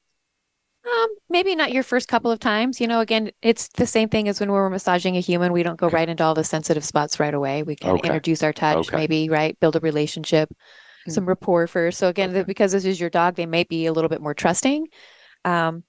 [0.86, 2.80] Um, maybe not your first couple of times.
[2.80, 5.52] You know, again, it's the same thing as when we're massaging a human.
[5.52, 7.64] We don't go right into all the sensitive spots right away.
[7.64, 8.08] We can Okay.
[8.08, 8.98] introduce our touch, Okay.
[8.98, 9.60] maybe, right?
[9.60, 10.50] Build a relationship,
[11.10, 11.98] some rapport first.
[12.00, 12.44] So again, Okay.
[12.44, 14.88] because this is your dog, they might be a little bit more trusting.
[15.46, 15.84] Um,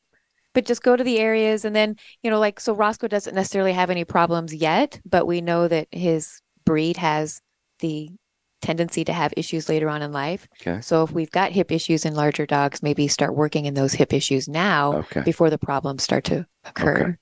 [0.55, 3.73] but just go to the areas and then, you know, like so Roscoe doesn't necessarily
[3.73, 7.41] have any problems yet, but we know that his breed has
[7.81, 8.11] the
[8.61, 10.49] tendency to have issues later on in life.
[10.61, 10.81] Okay.
[10.81, 14.13] So if we've got hip issues in larger dogs, maybe start working in those hip
[14.13, 15.23] issues now Okay.
[15.23, 17.17] before the problems start to occur.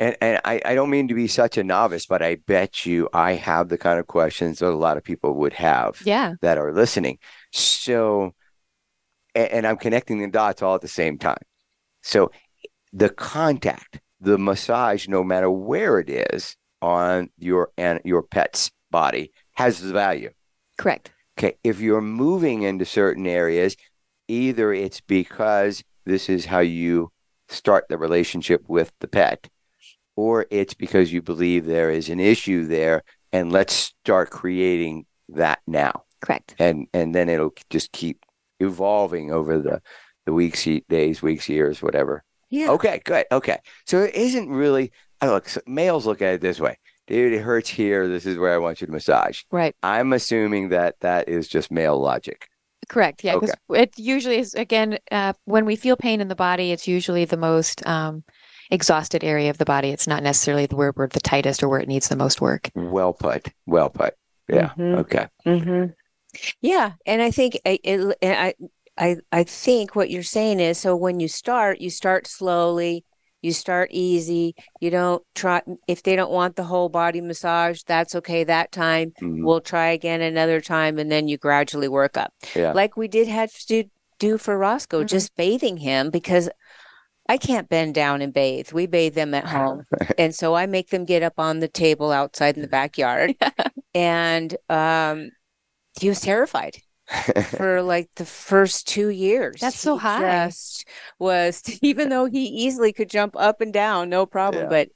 [0.00, 3.08] And and I, I don't mean to be such a novice, but I bet you
[3.12, 6.34] I have the kind of questions that a lot of people would have Yeah.
[6.40, 7.18] that are listening.
[7.52, 8.32] So,
[9.34, 11.42] and, and I'm connecting the dots all at the same time.
[12.02, 12.32] So,
[12.92, 19.32] the contact, the massage, no matter where it is on your and your pet's body,
[19.52, 20.30] has value.
[20.78, 21.12] Correct.
[21.38, 23.76] Okay, if you're moving into certain areas,
[24.28, 27.10] either it's because this is how you
[27.48, 29.48] start the relationship with the pet,
[30.16, 35.60] or it's because you believe there is an issue there and let's start creating that
[35.66, 36.04] now.
[36.20, 36.54] Correct.
[36.58, 38.24] And and then it'll just keep
[38.58, 39.80] evolving over the
[40.26, 42.24] the weeks, days, weeks, years, whatever.
[42.50, 42.70] Yeah.
[42.70, 43.26] Okay, good.
[43.32, 43.58] Okay.
[43.86, 46.78] So it isn't really I look so males look at it this way.
[47.06, 48.06] Dude, it hurts here.
[48.06, 49.42] This is where I want you to massage.
[49.50, 49.74] Right.
[49.82, 52.46] I'm assuming that that is just male logic.
[52.88, 53.24] Correct.
[53.24, 53.34] Yeah.
[53.34, 53.46] Okay.
[53.68, 57.24] Because it usually is, again, uh, when we feel pain in the body, it's usually
[57.24, 58.24] the most um,
[58.70, 59.90] exhausted area of the body.
[59.90, 62.70] It's not necessarily where we're the tightest or where it needs the most work.
[62.74, 63.48] Well put.
[63.66, 64.14] Well put.
[64.48, 64.70] Yeah.
[64.76, 64.98] Mhm.
[65.00, 65.26] Okay.
[65.44, 65.84] hmm
[66.60, 68.54] Yeah, and I think I, it, I,
[68.98, 73.04] I, I think what you're saying is so when you start, you start slowly,
[73.42, 74.54] you start easy.
[74.80, 78.44] You don't try if they don't want the whole body massage, that's okay.
[78.44, 79.44] That time Mhm.
[79.44, 82.72] we'll try again another time, and then you gradually work up, Yeah.
[82.72, 83.84] like we did have to
[84.18, 85.08] do for Roscoe, Mhm.
[85.08, 86.48] just bathing him because.
[87.30, 88.72] I can't bend down and bathe.
[88.72, 89.84] We bathe them at home.
[90.18, 93.36] and so I make them get up on the table outside in the backyard.
[93.94, 95.30] and um,
[96.00, 96.78] he was terrified
[97.50, 99.60] for like the first two years.
[99.60, 100.46] That's so He high.
[100.48, 100.88] Just
[101.20, 104.64] was even though he easily could jump up and down, no problem.
[104.64, 104.68] Yeah.
[104.68, 104.88] But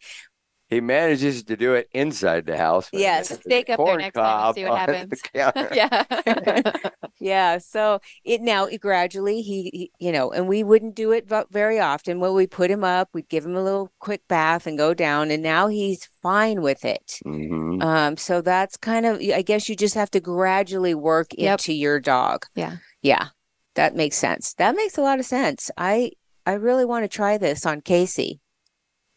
[0.75, 2.89] he manages to do it inside the house.
[2.93, 3.29] Yes.
[3.29, 5.21] there's Stake up there next time and see what happens.
[5.35, 6.81] yeah.
[7.21, 11.27] yeah, so it now it gradually he, he you know, and we wouldn't do it
[11.51, 12.21] very often.
[12.21, 15.31] When we put him up, we'd give him a little quick bath and go down,
[15.31, 17.19] and now he's fine with it.
[17.25, 17.83] Mhm.
[17.83, 21.61] Um, so that's kind of, I guess you just have to gradually work Yep.
[21.61, 22.47] into your dog.
[22.55, 22.77] Yeah.
[23.03, 23.29] Yeah.
[23.75, 24.55] That makes sense.
[24.55, 25.71] That makes a lot of sense.
[25.77, 26.13] I
[26.47, 28.41] I really want to try this on Casey.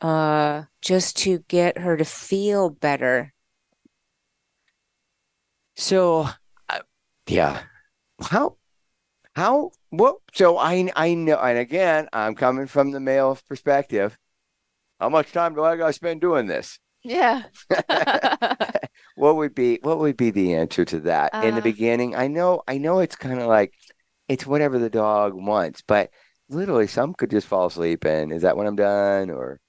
[0.01, 3.33] Uh just to get her to feel better.
[5.75, 6.27] So,
[6.69, 6.79] uh,
[7.27, 7.63] yeah,
[8.21, 8.57] how,
[9.35, 10.17] how, what?
[10.33, 14.17] So I, I know, and again, I'm coming from the male perspective.
[14.99, 16.79] How much time do I got to spend doing this?
[17.03, 17.43] yeah.
[19.15, 22.15] What would be, what would be the answer to that in the Uh, beginning?
[22.15, 23.73] I know, I know, it's kind of like
[24.27, 26.11] it's whatever the dog wants, but
[26.49, 28.05] literally, some could just fall asleep.
[28.05, 29.59] And is that when I'm done, or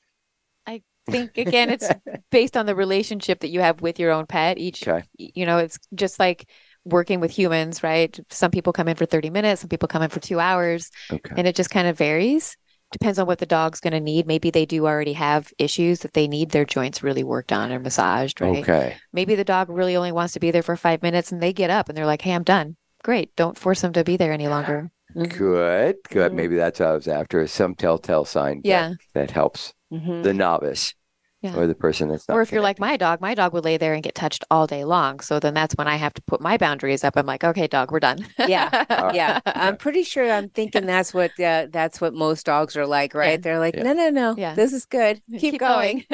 [1.10, 1.92] think again, it's
[2.30, 4.58] based on the relationship that you have with your own pet.
[4.58, 6.48] Each, okay, you know, it's just like
[6.84, 8.18] working with humans, right?
[8.30, 11.34] Some people come in for 30 minutes, some people come in for two hours, okay,
[11.36, 12.56] and it just kind of varies.
[12.90, 14.26] Depends on what the dog's going to need.
[14.26, 17.78] Maybe they do already have issues that they need their joints really worked on or
[17.78, 18.52] massaged, right?
[18.62, 21.52] okay, Maybe the dog really only wants to be there for five minutes and they
[21.52, 22.76] get up and they're like, hey, I'm done.
[23.02, 23.36] Great.
[23.36, 24.90] Don't force them to be there any longer.
[25.14, 26.32] good, good.
[26.32, 26.36] Mhm.
[26.36, 27.46] Maybe that's what I was after.
[27.46, 28.60] Some telltale sign.
[28.64, 28.94] Yeah.
[29.14, 30.22] that helps Mhm.
[30.22, 30.94] the novice
[31.40, 31.56] Yeah.
[31.56, 32.36] or the person that's not.
[32.36, 34.66] Or if you're like my dog, my dog would lay there and get touched all
[34.66, 35.20] day long.
[35.20, 37.16] So then that's when I have to put my boundaries up.
[37.16, 38.26] I'm like, okay, dog, we're done.
[38.38, 38.68] Yeah.
[38.90, 42.86] Uh, Yeah, I'm pretty sure I'm thinking that's what uh, that's what most dogs are
[42.86, 43.40] like, right?
[43.40, 43.84] They're like, Yeah.
[43.84, 44.54] no, no, no, Yeah.
[44.54, 45.22] this is good.
[45.38, 46.04] Keep, going.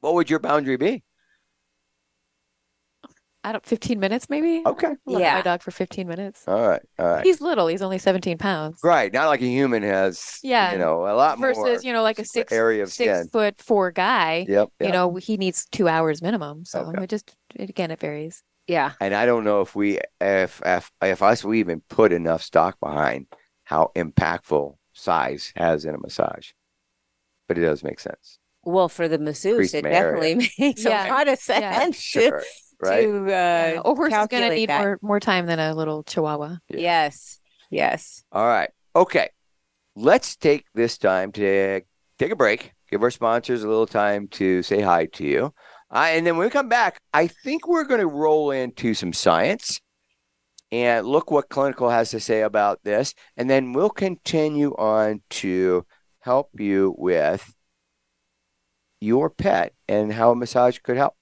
[0.00, 1.02] what would your boundary be?
[3.44, 4.62] I don't, 15 minutes maybe?
[4.66, 4.88] Okay.
[4.88, 5.34] I Yeah.
[5.36, 6.42] my dog for 15 minutes.
[6.48, 6.82] All right.
[6.98, 7.24] All right.
[7.24, 7.68] He's little.
[7.68, 8.80] He's only 17 pounds.
[8.82, 9.12] right.
[9.12, 10.38] Not like a human has.
[10.42, 10.72] Yeah.
[10.72, 13.18] You know, a lot Versus, more Versus you know, like a six, area of six
[13.20, 13.28] skin.
[13.30, 14.68] foot four guy, Yep.
[14.80, 16.64] you know, he needs two hours minimum.
[16.64, 17.04] So Okay.
[17.04, 18.42] it just, it, again, it varies.
[18.66, 18.92] Yeah.
[19.00, 22.78] And I don't know if we, if if if us, we even put enough stock
[22.80, 23.28] behind
[23.64, 26.50] how impactful size has in a massage.
[27.46, 28.38] But it does make sense.
[28.64, 30.20] Well, for the masseuse, Increased it my area.
[30.24, 31.08] definitely makes Yeah.
[31.08, 31.86] a lot of sense Yeah.
[31.86, 32.42] to, Sure.
[32.80, 33.02] Right.
[33.02, 33.80] to uh, Yeah.
[33.84, 34.80] A horse is going to need that.
[34.80, 36.56] more, more time than a little chihuahua.
[36.68, 36.78] Yeah.
[36.80, 37.40] Yes.
[37.70, 38.24] Yes.
[38.32, 38.70] All right.
[38.94, 39.30] Okay.
[39.96, 41.82] Let's take this time to
[42.18, 45.54] take a break, give our sponsors a little time to say hi to you.
[45.90, 49.12] Uh, and then when we come back, I think we're going to roll into some
[49.12, 49.80] science
[50.70, 53.14] and look what clinical has to say about this.
[53.36, 55.86] And then we'll continue on to
[56.20, 57.54] help you with
[59.00, 61.14] your pet and how a massage could help.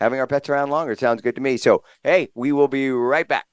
[0.00, 1.56] Having our pets around longer sounds good to me.
[1.56, 3.46] So, hey, we will be right back.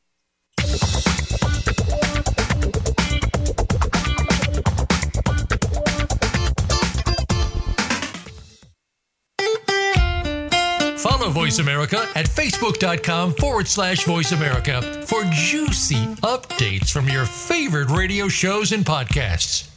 [10.97, 17.89] Follow Voice America at facebook.com forward slash voice America for juicy updates from your favorite
[17.89, 19.76] radio shows and podcasts.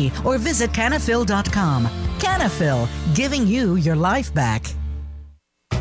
[0.25, 1.85] or visit canafil.com.
[2.19, 4.63] Canafil, giving you your life back.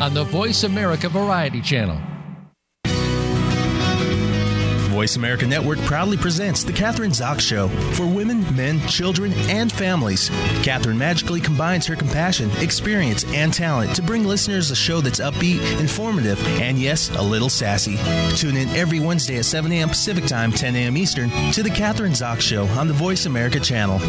[0.00, 2.00] on the Voice America Variety Channel.
[4.88, 10.28] Voice America Network proudly presents The Catherine Zox Show for women, men, children, and families.
[10.62, 15.80] Catherine magically combines her compassion, experience, and talent to bring listeners a show that's upbeat,
[15.80, 17.96] informative, and yes, a little sassy.
[18.36, 19.88] Tune in every Wednesday at 7 a.m.
[19.88, 20.96] Pacific Time, 10 a.m.
[20.96, 24.00] Eastern to The Catherine Zox Show on the Voice America channel.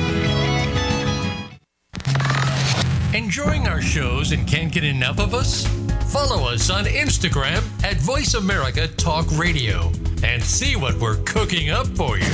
[3.13, 5.80] Enjoying our shows and can't get enough of us?
[6.11, 9.89] Follow us on Instagram at Voice America Talk Radio
[10.23, 12.25] and see what we're cooking up for you.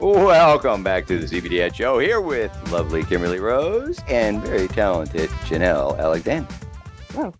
[0.00, 5.30] Welcome back to the CBD Ed Show here with lovely Kimberly Rose and very talented
[5.44, 6.52] Janelle Alexander.
[7.16, 7.32] Oh.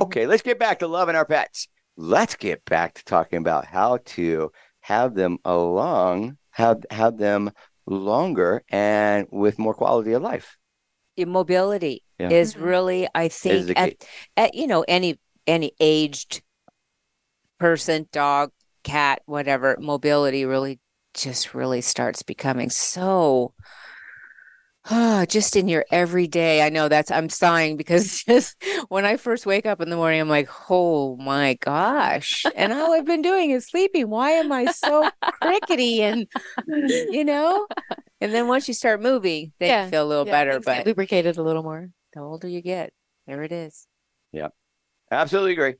[0.00, 1.66] Okay, let's get back to loving our pets.
[1.96, 7.50] Let's get back to talking about how to have them along, have have them
[7.86, 10.56] longer and with more quality of life.
[11.16, 12.30] Mobility Yeah.
[12.30, 12.62] is Mhm.
[12.62, 13.94] really, I think, at,
[14.36, 16.42] at you know any any aged
[17.58, 18.50] person, dog,
[18.82, 20.80] cat, whatever, mobility really
[21.14, 23.54] just really starts becoming so
[24.90, 26.62] ah, just in your everyday.
[26.62, 30.20] I know that's I'm sighing because just when I first wake up in the morning,
[30.20, 32.50] I'm like, oh my gosh.
[32.54, 34.08] And all I've been doing is sleeping.
[34.10, 36.26] Why am I so crickety and
[36.66, 37.66] you know?
[38.20, 40.54] And then once you start moving, they Yeah, feel a little Yeah, better.
[40.54, 41.90] things get But lubricated a little more.
[42.14, 42.92] the older you get,
[43.26, 43.86] there it is.
[44.32, 44.48] Yeah.
[45.10, 45.76] Absolutely agree.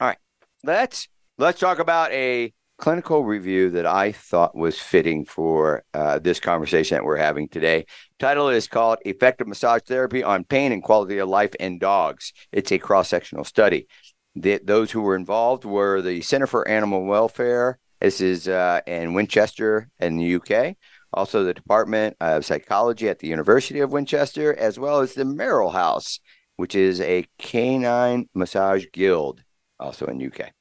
[0.00, 0.18] All right.
[0.64, 6.40] Let's let's talk about a clinical review that I thought was fitting for uh, this
[6.40, 7.84] conversation that we're having today.
[8.18, 12.32] Title is called Effective Massage Therapy on Pain and Quality of Life in Dogs.
[12.52, 13.86] It's a cross-sectional study.
[14.34, 17.78] The, those who were involved were the Center for Animal Welfare.
[18.00, 20.76] This is uh, in Winchester in the UK.
[21.12, 25.70] Also, the Department of Psychology at the University of Winchester, as well as the Merrill
[25.70, 26.18] House,
[26.56, 29.42] which is a canine massage guild,
[29.78, 30.52] also in UK.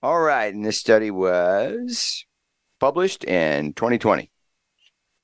[0.00, 2.24] All right, and this study was
[2.78, 4.30] published in 2020.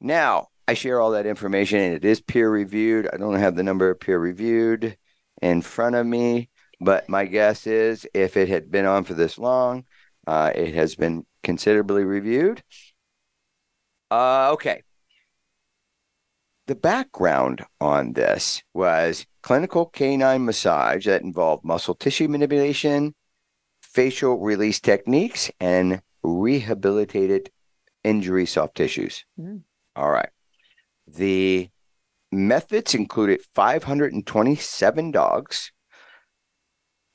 [0.00, 3.08] Now, I share all that information, and it is peer reviewed.
[3.12, 4.96] I don't have the number of peer reviewed
[5.40, 9.38] in front of me, but my guess is if it had been on for this
[9.38, 9.84] long,
[10.26, 12.60] uh, it has been considerably reviewed.
[14.10, 14.82] Uh, okay.
[16.66, 23.14] The background on this was clinical canine massage that involved muscle tissue manipulation,
[23.94, 27.50] fascial release techniques, and rehabilitated
[28.02, 29.24] injury soft tissues.
[29.38, 29.62] Mm.
[29.94, 30.30] All right.
[31.06, 31.68] The
[32.32, 35.72] methods included 527 dogs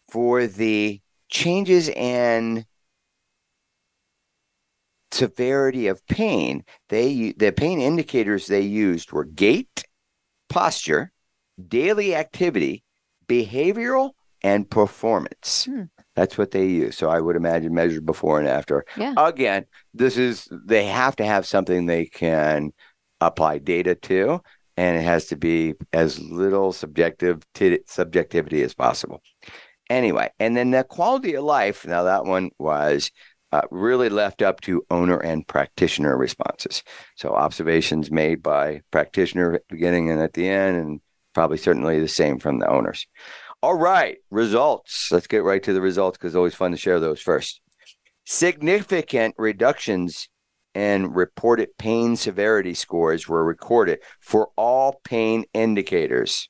[0.09, 2.65] for the changes in
[5.11, 6.63] severity of pain.
[6.89, 9.83] They the pain indicators they used were gait,
[10.49, 11.11] posture,
[11.67, 12.83] daily activity,
[13.27, 14.11] behavioral,
[14.41, 15.65] and performance.
[15.65, 15.83] Hmm.
[16.19, 16.97] That's what they use.
[16.97, 18.83] So I would imagine measured before and after.
[18.97, 19.13] Yeah.
[19.15, 22.73] Again, this is they have to have something they can
[23.21, 24.41] apply data to,
[24.75, 29.23] and it has to be as little subjective t- subjectivity as possible.
[29.89, 31.87] Anyway, and then the quality of life.
[31.87, 33.11] Now that one was
[33.53, 36.83] uh, really left up to owner and practitioner responses.
[37.15, 40.99] So observations made by practitioner beginning and at the end, and
[41.33, 43.07] probably certainly the same from the owners.
[43.61, 45.11] All right, results.
[45.11, 47.61] Let's get right to the results because it's always fun to share those first.
[48.25, 50.29] Significant reductions
[50.73, 56.47] in reported pain severity scores were recorded for all pain indicators,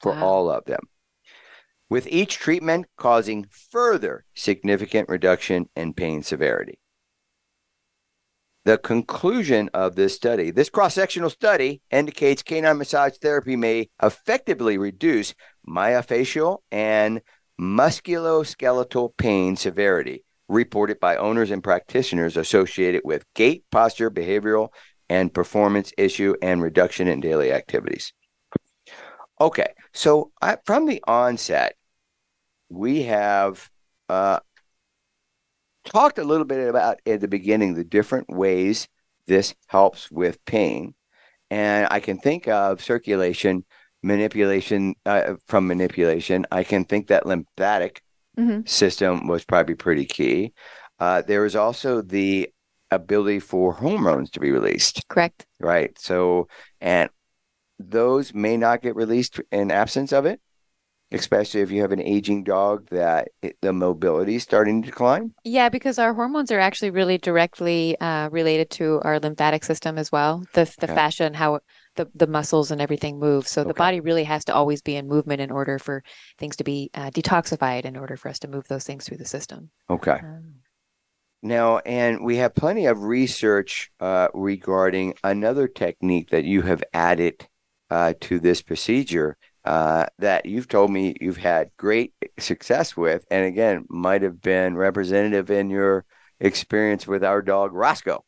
[0.00, 0.24] for Wow.
[0.24, 0.80] all of them
[1.90, 6.78] with each treatment causing further significant reduction in pain severity.
[8.64, 14.76] The conclusion of this study, this cross sectional study indicates canine massage therapy may effectively
[14.76, 15.34] reduce
[15.68, 17.20] myofascial and
[17.60, 24.70] musculoskeletal pain severity reported by owners and practitioners associated with gait, posture, behavioral,
[25.10, 28.12] and performance issue and reduction in daily activities.
[29.40, 31.76] Okay, so I, from the onset,
[32.68, 33.70] we have
[34.08, 34.40] uh,
[35.84, 38.88] talked a little bit about at the beginning the different ways
[39.26, 40.94] this helps with pain.
[41.50, 43.64] And I can think of circulation,
[44.02, 46.46] manipulation uh, from manipulation.
[46.50, 48.02] I can think that lymphatic
[48.38, 48.68] Mhm.
[48.68, 50.52] system was probably pretty key.
[51.00, 52.48] Uh, there is also the
[52.90, 55.46] ability for hormones to be released Correct.
[55.60, 55.98] right?
[55.98, 56.46] So,
[56.80, 57.10] and
[57.78, 60.40] those may not get released in absence of it,
[61.12, 65.32] especially if you have an aging dog that it, the mobility is starting to decline.
[65.44, 70.10] Yeah, because our hormones are actually really directly uh, related to our lymphatic system as
[70.12, 70.44] well.
[70.54, 71.60] The the fascia and how
[71.98, 73.46] the the muscles and everything move.
[73.46, 76.02] So the body really has to always be in movement in order for
[76.38, 79.26] things to be uh, detoxified, in order for us to move those things through the
[79.26, 79.70] system.
[79.90, 80.18] Okay.
[80.22, 80.54] Um,
[81.42, 87.46] Now, and we have plenty of research uh, regarding another technique that you have added
[87.90, 93.44] uh, to this procedure uh, that you've told me you've had great success with, and
[93.44, 96.04] again, might have been representative in your
[96.40, 98.24] experience with our dog Roscoe,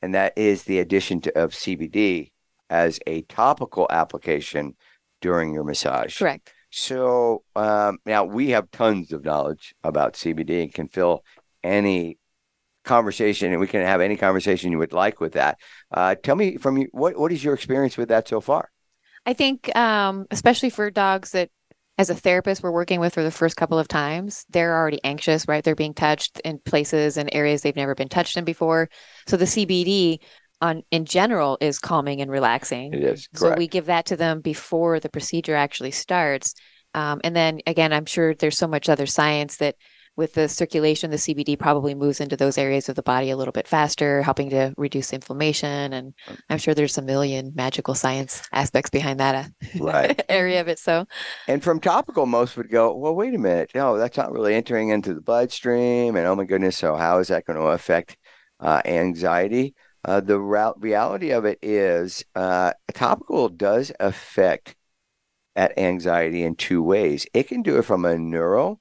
[0.00, 2.30] and that is the addition to, of CBD
[2.70, 4.74] as a topical application
[5.20, 6.18] during your massage.
[6.18, 6.52] correct.
[6.70, 11.24] So um, now we have tons of knowledge about CBD and can fill
[11.62, 12.18] any
[12.84, 15.58] conversation, and we can have any conversation you would like with that.
[15.90, 18.70] Uh, tell me from you, what what is your experience with that so far?
[19.26, 21.50] I think, um, especially for dogs that,
[21.98, 25.48] as a therapist, we're working with for the first couple of times, they're already anxious,
[25.48, 25.64] right?
[25.64, 28.90] They're being touched in places and areas they've never been touched in before.
[29.26, 30.18] So the CBD
[30.60, 32.94] on in general is calming and relaxing.
[32.94, 33.58] It is So correct.
[33.58, 36.54] we give that to them before the procedure actually starts.
[36.94, 39.76] Um, and then again, I'm sure there's so much other science that
[40.16, 43.52] with the circulation, the CBD probably moves into those areas of the body a little
[43.52, 45.92] bit faster, helping to reduce inflammation.
[45.92, 46.14] And
[46.48, 49.48] I'm sure there's a million magical science aspects behind that uh,
[49.78, 50.18] Right.
[50.30, 50.78] area of it.
[50.78, 51.04] So
[51.46, 53.70] And from topical, most would go, well, wait a minute.
[53.74, 56.16] No, that's not really entering into the bloodstream.
[56.16, 58.16] And oh my goodness, so how is that going to affect
[58.58, 59.74] uh, anxiety?
[60.06, 64.76] Uh, the ra- reality of it is uh, topical does affect
[65.56, 67.26] at anxiety in two ways.
[67.34, 68.80] It can do it from a neural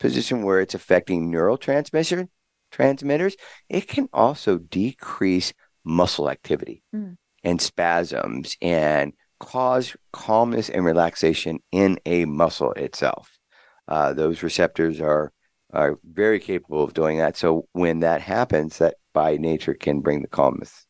[0.00, 2.28] position where it's affecting neurotransmission
[2.72, 3.36] transmitters.
[3.68, 5.52] It can also decrease
[5.84, 7.18] muscle activity Mm.
[7.44, 13.38] and spasms and cause calmness and relaxation in a muscle itself.
[13.86, 15.30] Uh, those receptors are
[15.74, 17.36] are very capable of doing that.
[17.36, 20.86] So when that happens, that by nature can bring the calmness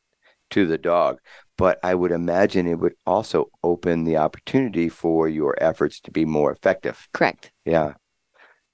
[0.50, 1.18] to the dog.
[1.56, 6.24] But I would imagine it would also open the opportunity for your efforts to be
[6.24, 7.08] more effective.
[7.12, 7.52] correct.
[7.64, 7.94] Yeah.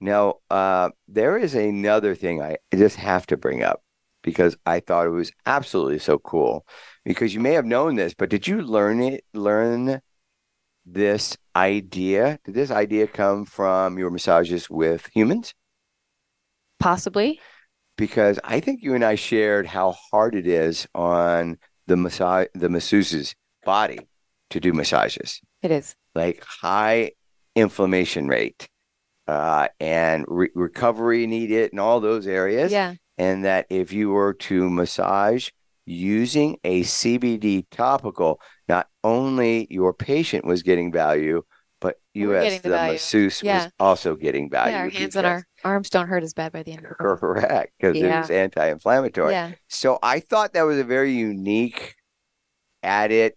[0.00, 3.82] Now, uh, there is another thing I just have to bring up
[4.22, 6.66] because I thought it was absolutely so cool.
[7.04, 9.24] Because you may have known this, but did you learn it?
[9.34, 10.00] Learn
[10.86, 12.38] this idea?
[12.44, 15.54] Did this idea come from your massages with humans?
[16.80, 17.40] Possibly.
[17.96, 22.68] Because I think you and I shared how hard it is on the massage, the
[22.68, 23.98] masseuse's body
[24.50, 25.40] to do massages.
[25.62, 25.94] It is.
[26.14, 27.12] like high
[27.54, 28.68] inflammation rate
[29.28, 32.72] uh, and re- recovery needed in all those areas.
[32.72, 32.94] Yeah.
[33.18, 35.50] And that if you were to massage
[35.84, 41.42] using a CBD topical, not only your patient was getting value,
[41.80, 42.92] but you We're as getting the, the value.
[42.92, 43.64] masseuse Yeah.
[43.64, 44.72] was also getting value.
[44.72, 44.82] yeah.
[44.82, 47.20] Our hands and our arms don't hurt as bad by the end of the day.
[47.20, 48.20] Correct, because Yeah.
[48.20, 49.32] it's anti-inflammatory.
[49.32, 49.52] Yeah.
[49.68, 51.94] So I thought that was a very unique
[52.82, 53.34] added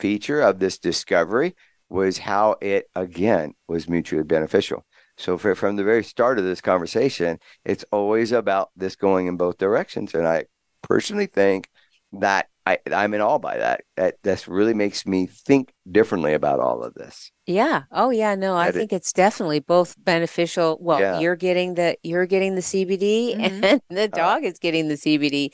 [0.00, 1.54] feature of this discovery
[1.88, 4.84] was how it again was mutually beneficial.
[5.16, 9.36] So for, from the very start of this conversation, it's always about this going in
[9.36, 10.12] both directions.
[10.14, 10.44] And I
[10.82, 11.68] personally think
[12.12, 13.82] that I I'm in awe by that.
[13.96, 17.30] That this really makes me think differently about all of this.
[17.46, 17.84] Yeah.
[17.92, 20.76] Oh yeah, no, I That it- think it's definitely both beneficial.
[20.80, 21.20] Well, Yeah.
[21.20, 23.80] you're getting the you're getting the CBD Mhm.
[23.88, 25.50] and the dog is getting the CBD.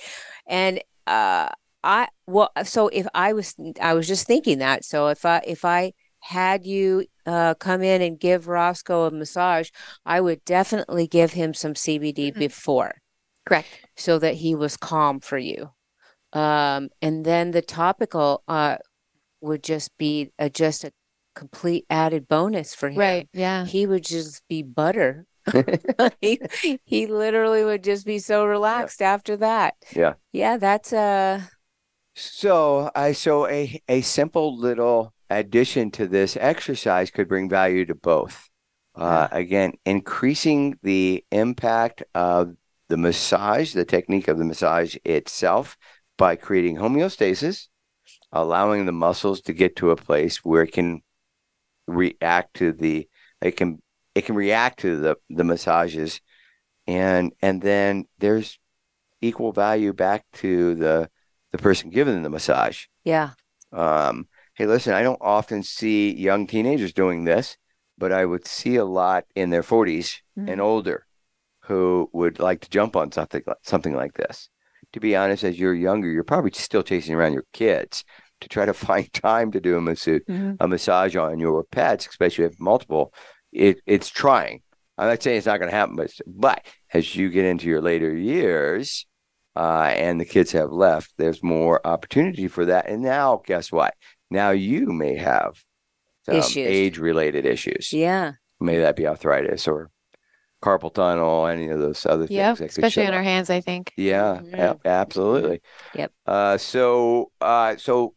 [0.46, 1.48] And uh
[1.84, 4.84] I well so if I was I was just thinking that.
[4.84, 9.68] So if I if I had you uh come in and give Roscoe a massage,
[10.06, 12.38] I would definitely give him some CBD Mhm.
[12.38, 12.92] before
[13.44, 13.68] Correct.
[13.96, 15.70] so that he was calm for you.
[16.32, 18.76] Um, and then the topical uh,
[19.40, 20.92] would just be a, just a
[21.34, 22.98] complete added bonus for him.
[22.98, 23.28] Right.
[23.32, 23.66] Yeah.
[23.66, 25.26] He would just be butter.
[26.20, 26.40] he,
[26.84, 29.74] he literally would just be so relaxed after that.
[29.94, 30.14] Yeah.
[30.32, 31.42] Yeah, that's uh
[32.14, 37.94] So I so a a simple little addition to this exercise could bring value to
[37.94, 38.48] both.
[38.94, 42.54] Uh, again, increasing the impact of
[42.88, 45.78] the massage, the technique of the massage itself,
[46.18, 47.68] by creating homeostasis,
[48.32, 51.02] allowing the muscles to get to a place where it can
[51.86, 53.08] react to the
[53.40, 53.80] it can
[54.14, 56.20] it can react to the the massages,
[56.86, 58.58] and and then there's
[59.20, 61.08] equal value back to the
[61.52, 62.86] the person giving the massage.
[63.04, 63.30] yeah.
[63.72, 67.56] Um, hey, listen, I don't often see young teenagers doing this,
[67.96, 70.48] but I would see a lot in their 40s Mm-hmm.
[70.48, 71.06] and older
[71.64, 74.48] who would like to jump on something something like this.
[74.92, 78.04] To be honest, as you're younger, you're probably still chasing around your kids
[78.40, 80.56] to try to find time to do a, massage, Mhm.
[80.60, 83.12] a massage on your pets, especially if multiple.
[83.52, 84.62] It, it's trying.
[84.98, 87.80] I'm not saying it's not going to happen, but but as you get into your
[87.80, 89.06] later years,
[89.56, 92.88] uh, and the kids have left, there's more opportunity for that.
[92.88, 93.94] And now, guess what?
[94.30, 95.62] Now you may have
[96.24, 96.66] some Issues.
[96.68, 97.92] age-related issues.
[97.92, 98.32] Yeah.
[98.60, 99.90] May that be arthritis or
[100.62, 102.54] carpal tunnel, any of those other Yeah.
[102.54, 102.58] things.
[102.58, 103.92] that Especially on our hands, I think.
[103.96, 104.80] Yeah, Mhm.
[104.84, 105.60] a- absolutely.
[105.94, 106.12] Yep.
[106.26, 108.14] Uh, so, uh, so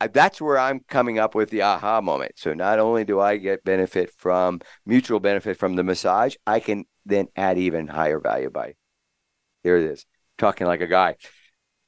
[0.00, 2.32] uh, that's where I'm coming up with the aha moment.
[2.36, 6.84] So not only do I get benefit from mutual benefit from the massage, I can
[7.06, 8.74] then add even higher value by.
[9.62, 10.04] Here it is,
[10.36, 11.14] talking like a guy.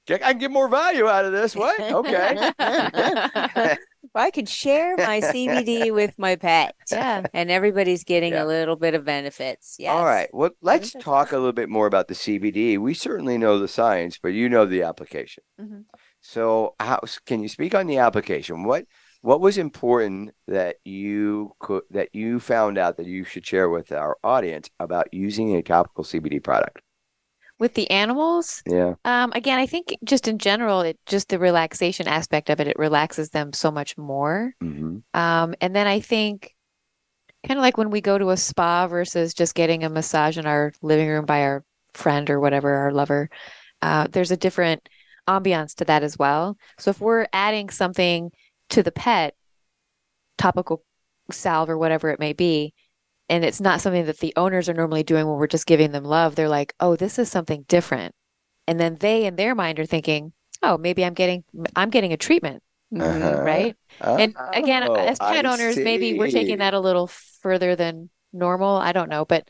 [0.09, 1.57] I can get more value out of this.
[1.57, 1.81] What?
[1.81, 2.51] Okay.
[4.15, 6.75] I could share my CBD with my pet.
[6.91, 7.25] Yeah.
[7.35, 8.45] And everybody's getting Yeah.
[8.45, 9.77] a little bit of benefits.
[9.79, 9.93] Yes.
[9.93, 10.29] All right.
[10.33, 12.79] Well, let's talk a little bit more about the CBD.
[12.79, 15.43] We certainly know the science, but you know the application.
[15.61, 15.85] Mhm.
[16.21, 18.65] So, how can you speak on the application?
[18.65, 18.87] What
[19.23, 23.91] what was important that you could that you found out that you should share with
[23.91, 26.81] our audience about using a topical CBD product?
[27.59, 28.95] With the animals, Yeah.
[29.05, 32.79] um, again, I think just in general, it just the relaxation aspect of it, it
[32.79, 34.55] relaxes them so much more.
[34.61, 36.55] hmm Um, and then I think
[37.47, 40.47] kind of like when we go to a spa versus just getting a massage in
[40.47, 43.31] our living room by our friend or whatever, our lover,
[43.83, 44.87] uh, there's a different
[45.29, 46.57] ambiance to that as well.
[46.79, 48.31] So if we're adding something
[48.71, 49.35] to the pet,
[50.37, 50.85] topical
[51.31, 52.75] salve or whatever it may be,
[53.29, 56.05] and it's not something that the owners are normally doing when we're just giving them
[56.05, 58.15] love, they're like, oh, this is something different.
[58.69, 62.17] And then they in their mind are thinking, oh, maybe I'm getting I'm getting a
[62.17, 62.63] treatment,
[62.97, 63.43] Uh-huh.
[63.43, 63.77] right?
[64.01, 68.11] And again, Oh, as pet I owners, maybe we're taking that a little further than
[68.33, 68.77] normal.
[68.77, 69.47] I don't know, but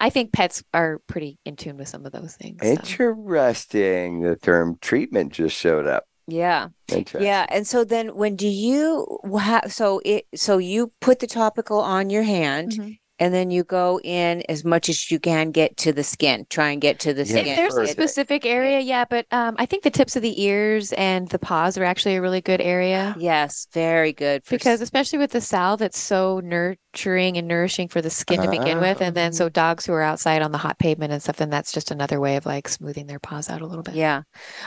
[0.00, 2.60] I think pets are pretty in tune with some of those things.
[2.62, 2.68] so.
[2.68, 4.20] Interesting.
[4.20, 6.04] The term treatment just showed up.
[6.26, 6.68] Yeah.
[6.88, 7.26] Interesting.
[7.26, 7.46] Yeah.
[7.48, 12.08] And so then when do you have so it so you put the topical on
[12.10, 12.98] your hand Mhm.
[13.24, 16.46] And then you go in as much as you can get to the skin.
[16.50, 17.56] Try and get to the Yeah, If skin.
[17.56, 21.28] there's a specific area, yeah, but um, I think the tips of the ears and
[21.28, 24.44] the paws are actually a really good area Yes, very good.
[24.44, 28.40] For because, s- especially with the salve, it's so nurturing and nourishing for the skin
[28.42, 29.00] to begin with.
[29.00, 31.72] And then, so dogs who are outside on the hot pavement and stuff, then that's
[31.72, 33.94] just another way of like smoothing their paws out a little bit.
[33.94, 34.22] yeah,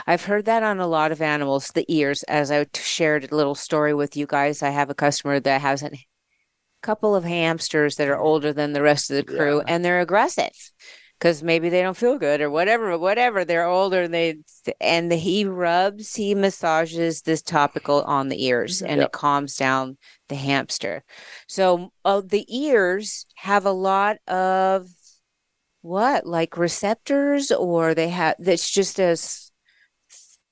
[0.06, 2.22] I've heard that on a lot of animals, the ears.
[2.24, 5.82] As I shared a little story with you guys, I have a customer that has
[5.82, 5.90] a
[6.82, 9.64] couple of hamsters that are older than the rest of the crew Yeah.
[9.66, 10.52] and they're aggressive
[11.18, 13.44] because maybe they don't feel good or whatever, whatever.
[13.44, 14.36] They're older and they,
[14.80, 19.06] and the, he rubs, he massages this topical on the ears and Yep.
[19.06, 19.96] it calms down
[20.28, 21.02] the hamster.
[21.48, 24.86] So uh, the ears have a lot of
[25.82, 29.16] what, like receptors, or they have that's just a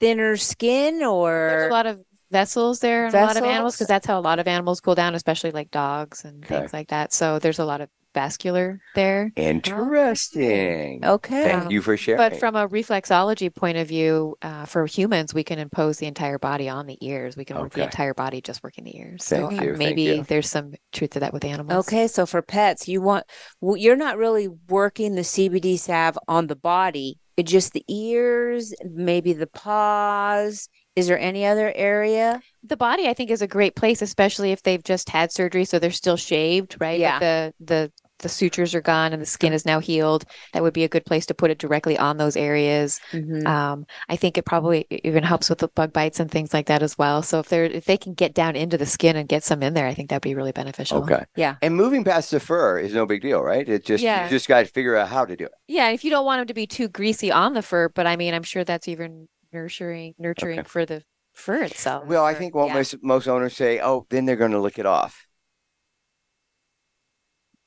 [0.00, 2.00] thinner skin, There's or a lot of
[2.30, 4.94] vessels there in a lot of animals because that's how a lot of animals cool
[4.94, 6.58] down, especially like dogs and Okay.
[6.58, 7.12] things like that.
[7.12, 9.32] So there's a lot of vascular there.
[9.36, 11.04] Interesting.
[11.04, 11.42] okay.
[11.42, 12.30] Thank you for sharing.
[12.30, 16.38] But from a reflexology point of view, uh, for humans, we can impose the entire
[16.38, 17.36] body on the ears.
[17.36, 17.84] We can work the Okay.
[17.84, 19.24] entire body just working the ears.
[19.24, 20.24] So Thank uh, you, thank maybe you.
[20.28, 21.86] there's some truth to that with animals.
[21.86, 23.24] Okay, so for pets, you want
[23.60, 27.18] well, you're not really working the CBD salve on the body.
[27.36, 30.68] it just the ears, maybe the paws.
[30.96, 32.40] Is there any other area?
[32.64, 35.78] The body, I think, is a great place, especially if they've just had surgery, so
[35.78, 36.96] they're still shaved, right?
[36.98, 37.18] But Yeah.
[37.18, 40.24] the the the sutures are gone and the skin is now healed.
[40.54, 42.98] That would be a good place to put it directly on those areas.
[43.12, 43.46] Mhm.
[43.46, 46.82] Um, I think it probably even helps with the bug bites and things like that
[46.82, 47.20] as well.
[47.22, 49.74] So if they're if they can get down into the skin and get some in
[49.74, 51.02] there, I think that'd be really beneficial.
[51.02, 51.24] Okay.
[51.36, 51.56] Yeah.
[51.60, 53.68] And moving past the fur is no big deal, right?
[53.68, 54.24] It just Yeah.
[54.24, 55.52] you just got to figure out how to do it.
[55.68, 58.16] Yeah, if you don't want them to be too greasy on the fur, but I
[58.16, 60.64] mean, I'm sure that's even nurturing nurturing Okay.
[60.64, 62.04] for the fur itself.
[62.06, 62.74] Well, I Sure, think what yeah.
[62.74, 65.26] most most owners say, oh, then they're going to lick it off.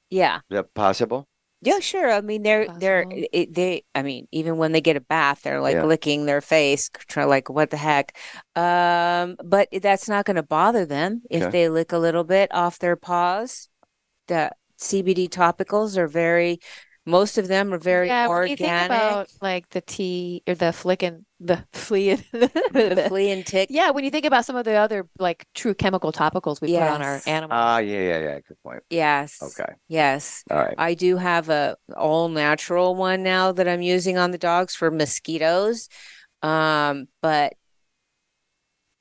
[0.09, 0.41] Yeah.
[0.51, 1.27] Is that possible?
[1.61, 2.09] Yeah, sure.
[2.09, 3.11] I mean, they're they're Possible.
[3.11, 3.84] it, they.
[3.93, 5.84] I mean, even when they get a bath, they're like Yeah.
[5.84, 8.17] licking their face, trying like, what the heck?
[8.55, 11.49] Um, but that's not going to bother them if Okay.
[11.49, 13.67] they lick a little bit off their paws.
[14.27, 16.59] The CBD topicals are very.
[17.05, 18.82] Most of them are very yeah, when you think organic.
[18.82, 23.70] about like the tea or the flicking the flea the flea and tick.
[23.72, 26.82] Yeah, when you think about some of the other like true chemical topicals we put
[26.82, 27.52] on our animals.
[27.52, 28.40] Ah, yeah, yeah, yeah.
[28.46, 28.84] Good point.
[28.90, 29.40] Yes.
[29.42, 29.72] Okay.
[29.88, 30.44] Yes.
[30.52, 30.76] All right.
[30.78, 34.92] I do have a all natural one now that I'm using on the dogs for
[34.92, 35.88] mosquitoes.
[36.42, 37.54] Um, but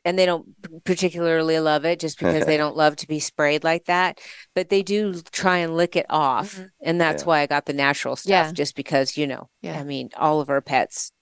[0.05, 0.47] and they don't
[0.85, 4.21] particularly love it just because they don't love to be sprayed like that.
[4.55, 6.57] But they do try and lick it off.
[6.57, 6.71] Mhm.
[6.83, 7.27] And that's Yeah.
[7.27, 8.53] why I got the natural stuff, Yeah.
[8.53, 9.79] just because, you know, Yeah.
[9.79, 11.13] I mean, all of our pets.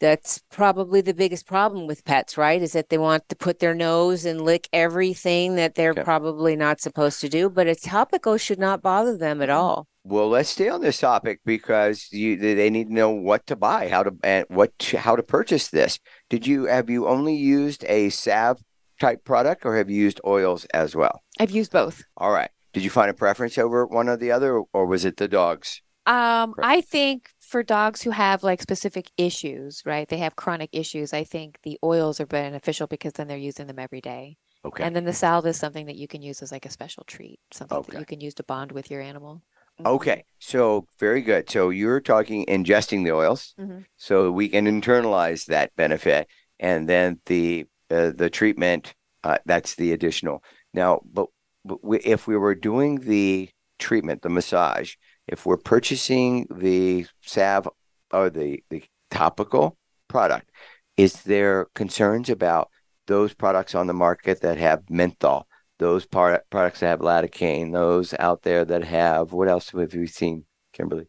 [0.00, 2.60] That's probably the biggest problem with pets, right?
[2.60, 6.02] Is that they want to put their nose and lick everything that they're Yeah.
[6.02, 7.48] probably not supposed to do.
[7.48, 9.86] But a topical should not bother them at all.
[10.02, 13.56] Well, let's stay on this topic because you they they need to know what to
[13.56, 15.98] buy, how to and what to, how to purchase this.
[16.28, 18.60] Did you have you only used a salve
[19.00, 21.22] type product or have you used oils as well?
[21.40, 22.02] I've used both.
[22.18, 22.50] All right.
[22.74, 25.80] Did you find a preference over one or the other, or was it the dogs?
[26.06, 30.08] Um, I think for dogs who have like specific issues, right?
[30.08, 31.12] They have chronic issues.
[31.12, 34.38] I think the oils are beneficial because then they're using them every day.
[34.64, 34.82] Okay.
[34.82, 37.38] And then the salve is something that you can use as like a special treat,
[37.52, 39.40] something that you can use to bond with your animal.
[39.86, 40.24] Okay.
[40.40, 41.48] So very good.
[41.48, 43.84] So you're talking ingesting the oils, Mhm.
[43.96, 46.26] so we can internalize that benefit,
[46.58, 50.42] and then the uh, the treatment uh, that's the additional.
[50.72, 51.28] Now, but,
[51.64, 53.48] but we, if we were doing the
[53.78, 54.96] treatment, the massage,
[55.28, 57.68] if we're purchasing the salve
[58.12, 59.76] or the the topical
[60.08, 60.50] product,
[60.96, 62.70] is there concerns about
[63.06, 65.46] those products on the market that have menthol?
[65.78, 70.06] Those par- products that have lidocaine, those out there that have what else have we
[70.06, 71.08] seen, Kimberly?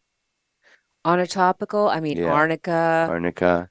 [1.04, 2.32] On a topical, I mean, Yeah.
[2.34, 3.08] arnica.
[3.10, 3.70] Arnica.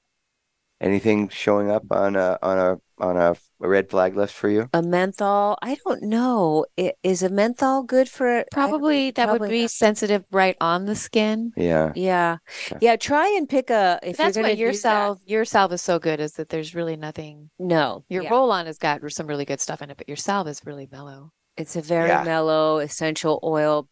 [0.81, 4.69] Anything showing up on a on a on a red flag list for you?
[4.73, 6.67] A menthol, I don't know.
[6.79, 9.71] I- Is a menthol good for I don't- Probably that would be not.
[9.71, 11.53] sensitive right on the skin.
[11.57, 11.93] Yeah.
[11.95, 12.39] Yeah.
[12.69, 12.79] Okay.
[12.81, 15.73] Yeah, try and pick a if That's you're what your do that- salve your salve
[15.73, 17.51] is so good is that there's really nothing.
[17.59, 18.05] No.
[18.09, 18.31] Your yeah.
[18.31, 20.89] roll on has got some really good stuff in it, but your salve is really
[20.91, 21.31] mellow.
[21.57, 22.25] It's a very Yeah.
[22.25, 23.89] mellow essential oil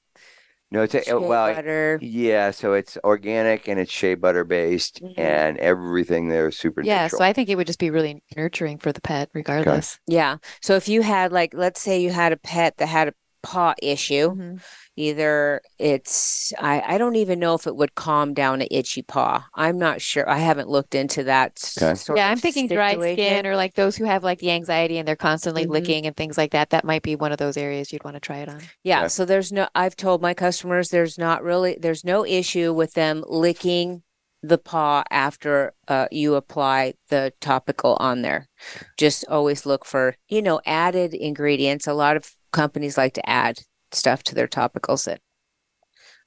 [0.73, 1.99] No, it's a, shea well, butter.
[2.03, 2.51] yeah.
[2.51, 5.19] So it's organic and it's shea butter based, Mhm.
[5.19, 7.19] and everything there is super Yeah, neutral.
[7.19, 10.01] so I think it would just be really nurturing for the pet, regardless.
[10.07, 10.39] Yeah.
[10.61, 13.75] So if you had like let's say you had a pet that had a paw
[13.83, 14.63] issue, Mhm.
[14.97, 19.47] Either it's I I don't even know if it would calm down an itchy paw.
[19.55, 20.29] I'm not sure.
[20.29, 21.95] I haven't looked into that s- Okay.
[21.95, 25.07] sort Yeah, I'm thinking dry skin or like those who have like the anxiety and
[25.09, 25.71] they're constantly Mhm.
[25.71, 26.71] licking and things like that.
[26.71, 28.61] That might be one of those areas you'd want to try it on.
[28.85, 29.09] Yeah, Okay.
[29.09, 33.25] so there's no, I've told my customers there's not really, there's no issue with them
[33.27, 34.03] licking
[34.45, 38.49] the paw after uh, you apply the topical on there.
[38.99, 41.87] Just always look for, you know, added ingredients.
[41.87, 43.61] A lot of companies like to add
[43.95, 45.21] stuff to their topicals that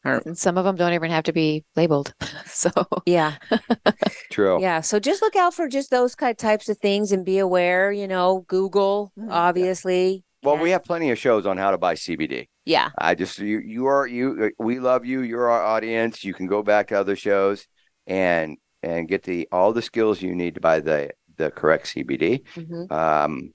[0.03, 2.13] aren't, And some of them don't even have to be labeled.
[2.45, 2.69] so
[3.05, 3.35] yeah,
[4.31, 4.61] True.
[4.61, 4.81] yeah.
[4.81, 8.07] So just look out for just those kind types of things and be aware, you
[8.07, 9.27] know, Google, Mhm.
[9.31, 10.23] obviously.
[10.43, 12.47] Well, we have plenty of shows on how to buy CBD.
[12.65, 15.21] yeah, I just you you are you we love you.
[15.21, 16.23] You're our audience.
[16.23, 17.65] You can go back to other shows
[18.05, 22.43] and and get the all the skills you need to buy the the correct CBD.
[22.55, 22.91] mhm.
[22.91, 23.53] Um,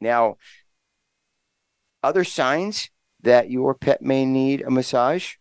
[0.00, 0.36] now,
[2.02, 2.88] other signs
[3.22, 5.34] that your pet may need a massage.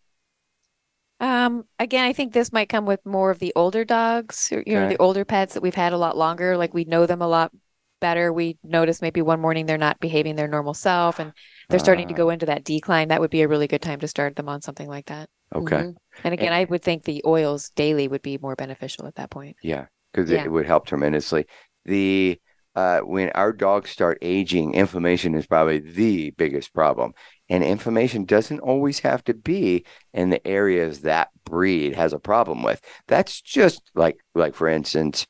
[1.19, 4.73] Um, again, I think this might come with more of the older dogs, or, you
[4.75, 6.55] know, the older pets that we've had a lot longer.
[6.55, 7.51] Like we know them a lot
[7.99, 8.31] better.
[8.31, 11.33] We notice maybe one morning they're not behaving their normal self and
[11.69, 12.17] they're starting to Ah.
[12.17, 13.09] go into that decline.
[13.09, 15.29] That would be a really good time to start them on something like that.
[15.53, 15.95] Okay, Mhm.
[16.23, 19.57] And again, I would think the oils daily would be more beneficial at that point.
[19.61, 20.45] yeah, because Yeah.
[20.45, 21.45] it, would help tremendously.
[21.85, 22.39] The
[22.75, 27.13] uh, when our dogs start aging, inflammation is probably the biggest problem.
[27.49, 32.61] And inflammation doesn't always have to be in the areas that breed has a problem
[32.61, 32.79] with.
[33.07, 35.25] That's just like, like for instance,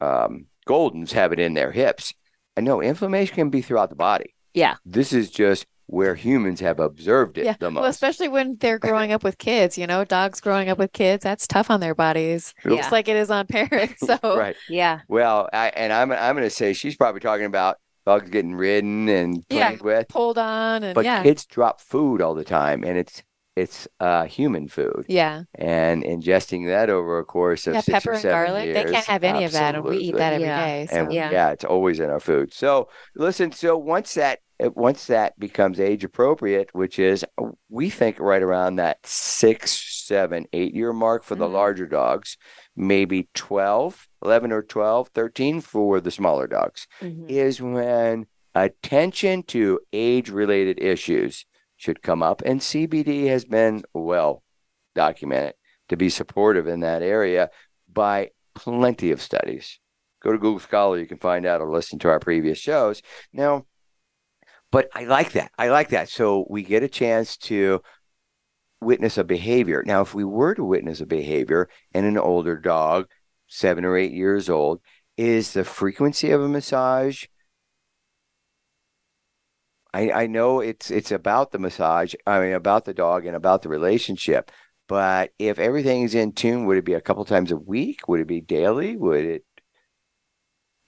[0.00, 2.12] um, Goldens have it in their hips.
[2.56, 4.34] I know inflammation can be throughout the body.
[4.54, 4.76] Yeah.
[4.84, 7.56] This is just where humans have observed it Yeah.
[7.58, 7.80] the most.
[7.82, 11.24] Well, especially when they're growing up with kids, you know, dogs growing up with kids,
[11.24, 12.54] that's tough on their bodies.
[12.64, 12.76] Yeah.
[12.76, 14.02] Just like it is on parents.
[14.06, 14.56] So right.
[14.68, 15.00] Yeah.
[15.08, 19.08] Well, I, and I'm I'm going to say she's probably talking about dogs getting ridden
[19.08, 19.76] and Yeah.
[19.80, 20.08] with.
[20.08, 21.22] pulled on and But yeah.
[21.22, 23.22] kids drop food all the time, and it's
[23.54, 25.42] it's uh, human food, yeah.
[25.56, 28.72] and ingesting that over a course of Yeah, six pepper or and seven garlic.
[28.74, 30.66] They can't have any of that and we eat that every Yeah.
[30.66, 30.86] day.
[30.86, 31.30] So And Yeah.
[31.30, 32.54] yeah, it's always in our food.
[32.54, 34.38] So listen, so once that
[34.74, 37.26] once that becomes age appropriate, which is
[37.68, 39.72] we think right around that six,
[40.06, 41.52] seven, eight year mark for the Mhm.
[41.52, 42.38] larger dogs,
[42.74, 47.28] maybe 12, 11 or 12, 13 for the smaller dogs, Mhm.
[47.28, 51.46] is when attention to age related issues
[51.76, 52.42] should come up.
[52.42, 54.42] And CBD has been well
[54.94, 55.54] documented
[55.88, 57.50] to be supportive in that area
[57.92, 59.78] by plenty of studies.
[60.22, 63.02] Go to Google Scholar, you can find out or listen to our previous shows.
[63.32, 63.66] Now,
[64.70, 65.50] but I like that.
[65.58, 66.08] I like that.
[66.08, 67.82] So we get a chance to
[68.82, 69.82] witness a behavior.
[69.86, 73.08] Now, if we were to witness a behavior in an older dog,
[73.46, 74.80] seven or eight years old,
[75.16, 77.26] is the frequency of a massage
[79.94, 83.62] I, I know it's it's about the massage, I mean about the dog and about
[83.62, 84.50] the relationship.
[84.88, 88.08] But if everything is in tune, would it be a couple times a week?
[88.08, 88.96] Would it be daily?
[88.96, 89.44] Would it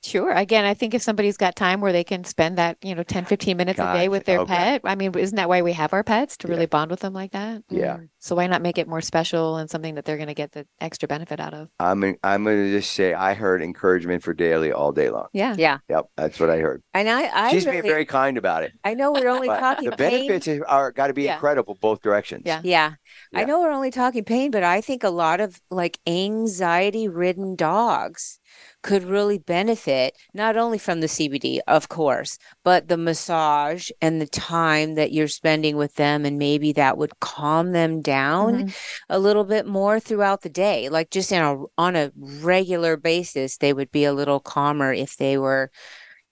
[0.04, 0.30] Sure.
[0.32, 3.24] Again, I think if somebody's got time where they can spend that, you know, 10,
[3.24, 4.54] 15 minutes a day with their Okay.
[4.54, 6.54] pet, I mean, isn't that why we have our pets to Yeah.
[6.54, 7.62] really bond with them like that?
[7.70, 7.96] Yeah.
[7.96, 8.08] Mm.
[8.18, 10.66] So why not make it more special and something that they're going to get the
[10.78, 11.68] extra benefit out of?
[11.80, 15.28] I'm I'm going to just say I heard encouragement for daily all day long.
[15.32, 15.54] Yeah.
[15.56, 15.78] Yeah.
[15.88, 16.82] Yep, that's what I heard.
[16.92, 18.72] And I, I She's really, being very kind about it.
[18.84, 20.28] I know we're only talking the pain.
[20.28, 21.34] benefits are got to be Yeah.
[21.34, 22.42] incredible both directions.
[22.44, 22.60] Yeah.
[22.62, 22.92] Yeah.
[23.34, 27.56] I know we're only talking pain, but I think a lot of like anxiety ridden
[27.56, 28.38] dogs
[28.84, 34.26] could really benefit not only from the CBD, of course, but the massage and the
[34.26, 36.26] time that you're spending with them.
[36.26, 38.74] And maybe that would calm them down Mhm.
[39.08, 40.90] a little bit more throughout the day.
[40.90, 45.16] Like just in a, on a regular basis, they would be a little calmer if
[45.16, 45.70] they were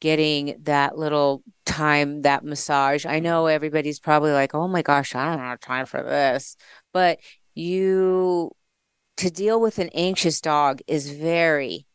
[0.01, 3.07] getting that little time, that massage.
[3.07, 6.57] I know everybody's probably like, oh my gosh, I don't have time for this.
[6.93, 7.19] But
[7.55, 8.53] you,
[9.19, 11.87] to deal with an anxious dog is very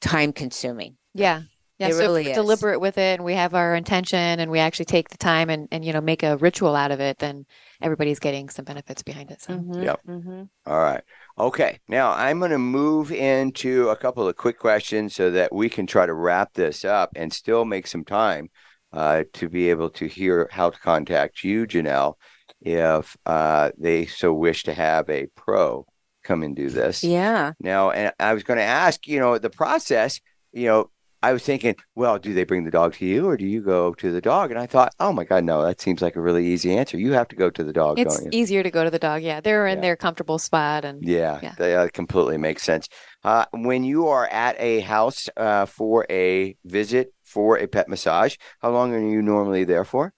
[0.00, 0.96] time consuming.
[1.14, 1.42] Yeah.
[1.78, 1.88] Yeah.
[1.88, 4.58] It so really if we're deliberate with it and we have our intention and we
[4.58, 7.46] actually take the time and, and, you know, make a ritual out of it, then
[7.80, 9.40] everybody's getting some benefits behind it.
[9.40, 10.00] So Yep.
[10.06, 10.42] Mm-hmm.
[10.66, 11.02] All right.
[11.38, 11.78] Okay.
[11.88, 15.86] Now I'm going to move into a couple of quick questions so that we can
[15.86, 18.50] try to wrap this up and still make some time
[18.92, 22.14] uh, to be able to hear how to contact you, Janelle,
[22.60, 25.86] if uh, they so wish to have a pro
[26.22, 27.02] come and do this.
[27.04, 27.52] Yeah.
[27.60, 30.20] Now, and I was going to ask, you know, the process,
[30.52, 30.90] you know,
[31.22, 33.92] I was thinking, well, do they bring the dog to you or do you go
[33.92, 34.50] to the dog?
[34.50, 36.96] And I thought, oh my God, no, that seems like a really easy answer.
[36.98, 39.22] You have to go to the dog, it's easier to go to the dog.
[39.22, 39.40] Yeah.
[39.40, 39.82] They're in Yeah.
[39.82, 41.52] their comfortable spot and Yeah, Yeah.
[41.58, 42.88] that completely makes sense.
[43.22, 48.36] Uh, when you are at a house uh, for a visit for a pet massage,
[48.60, 50.14] how long are you normally there for?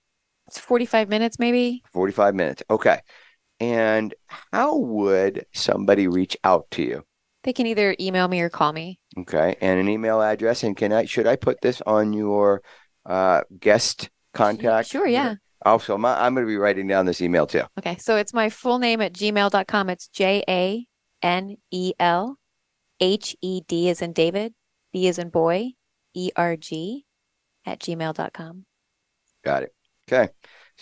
[0.47, 1.83] it's 45 minutes maybe.
[1.93, 2.63] 45 minutes.
[2.71, 3.01] Okay.
[3.63, 4.13] And
[4.51, 7.05] how would somebody reach out to you?
[7.45, 8.99] They can either email me or call me.
[9.17, 9.57] Okay.
[9.61, 10.65] And an email address.
[10.65, 12.63] And can I, should I put this on your
[13.07, 14.89] uh, guest contact?
[14.89, 15.07] Sure.
[15.07, 15.37] Yeah.
[15.65, 17.63] Also, my, I'm going to be writing down this email too.
[17.79, 17.97] Okay.
[17.99, 19.91] So it's my full name at gmail.com.
[19.91, 20.85] It's J A
[21.23, 22.39] N E L
[22.99, 24.55] H E D is in David,
[24.93, 25.71] B is in boy,
[26.15, 27.05] E R G
[27.65, 28.65] at gmail.com.
[29.45, 29.75] Got it.
[30.09, 30.33] Okay.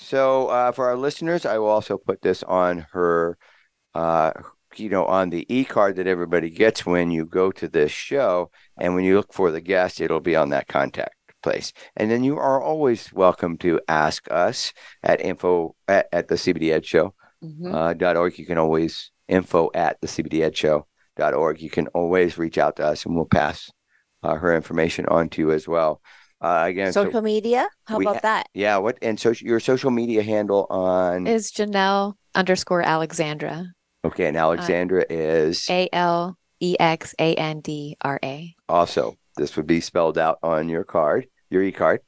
[0.02, 3.36] So uh, for our listeners, I will also put this on her,
[3.94, 4.32] uh,
[4.76, 8.50] you know, on the e card that everybody gets when you go to this show.
[8.78, 11.72] And when you look for the guest, it'll be on that contact place.
[11.96, 14.72] And then you are always welcome to ask us
[15.02, 17.72] at info at, at the CBD Ed Show Mhm.
[17.74, 18.38] uh, dot org.
[18.38, 20.86] You can always info at the CBD Ed Show
[21.16, 21.60] dot org.
[21.60, 23.70] You can always reach out to us and we'll pass
[24.22, 26.00] uh, her information on to you as well.
[26.40, 27.68] Uh, again, so- Social media?
[27.84, 28.46] How we about ha- that?
[28.54, 28.78] yeah.
[28.78, 33.66] What and so your social media handle on Is Janelle underscore Alexandra.
[34.04, 38.54] okay, and Alexandra is A L E X A N D R A.
[38.68, 42.00] also this would be spelled out on your card, your e card,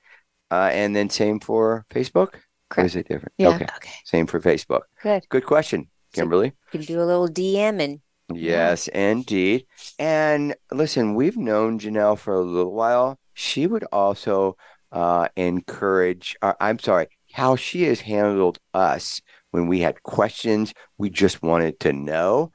[0.51, 2.35] uh, and then same for Facebook.
[2.77, 3.33] Or is it different?
[3.37, 3.49] Yeah.
[3.51, 3.93] Okay, Okay.
[4.07, 4.83] same for Facebook.
[5.03, 5.25] Good.
[5.29, 6.53] Good question, So- Kimberly.
[6.73, 8.01] You can do a little DM and.
[8.35, 9.67] Yes, indeed.
[9.99, 13.19] And listen, we've known Janelle for a little while.
[13.35, 14.57] She would also
[14.91, 19.21] uh, encourage, uh, I'm sorry, how she has handled us
[19.51, 22.53] when we had questions, we just wanted to know.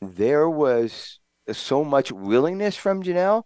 [0.00, 1.18] There was
[1.50, 3.42] so much willingness from Janelle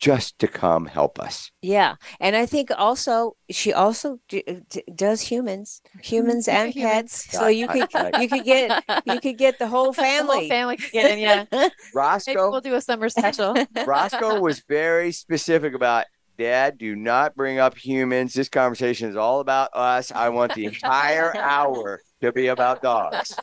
[0.00, 1.50] just to come help us.
[1.62, 6.00] Yeah, and I think also she also d- d- does humans, mm-hmm.
[6.00, 6.92] humans and Humans.
[6.92, 7.32] pets.
[7.32, 7.88] So you could
[8.18, 10.48] you could get you could get the whole The whole family.
[10.48, 11.44] family could get in, yeah.
[11.52, 13.54] Maybe Roscoe we'll do a summer special.
[13.86, 16.06] Roscoe was very specific about
[16.38, 18.32] Dad, do not bring up humans.
[18.32, 20.10] This conversation is all about us.
[20.10, 23.38] I want the entire hour to be about dogs.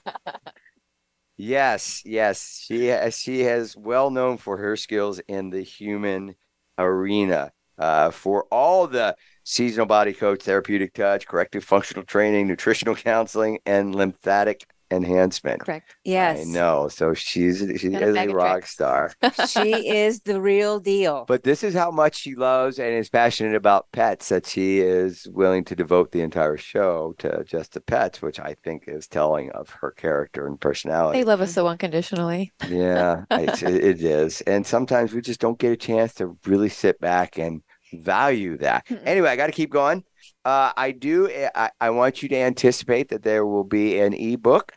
[1.37, 2.63] Yes, yes.
[2.65, 6.33] She has, she has well known for her skills in the human
[6.77, 7.51] arena.
[7.77, 13.93] Uh, for all the seasonal body coach, therapeutic touch, corrective functional training, nutritional counseling, and
[13.93, 15.61] lymphatic enhancement.
[15.61, 15.95] Correct.
[16.03, 16.87] Yes, I know.
[16.87, 18.71] So she's she Got a is bag a of rock tricks.
[18.71, 19.13] star.
[19.47, 21.25] she is the real deal.
[21.27, 25.27] But this is how much she loves and is passionate about pets that she is
[25.31, 29.51] willing to devote the entire show to just the pets, which I think is telling
[29.51, 31.19] of her character and personality.
[31.19, 32.53] They love us so unconditionally.
[32.67, 34.41] yeah, it's, it it is.
[34.41, 37.61] And sometimes we just don't get a chance to really sit back and
[37.93, 38.85] value that.
[38.87, 39.01] Mm-mm.
[39.05, 40.03] Anyway, I got to keep going.
[40.47, 41.29] Uh, I do.
[41.53, 44.71] I, I want you to anticipate that there will be an ebook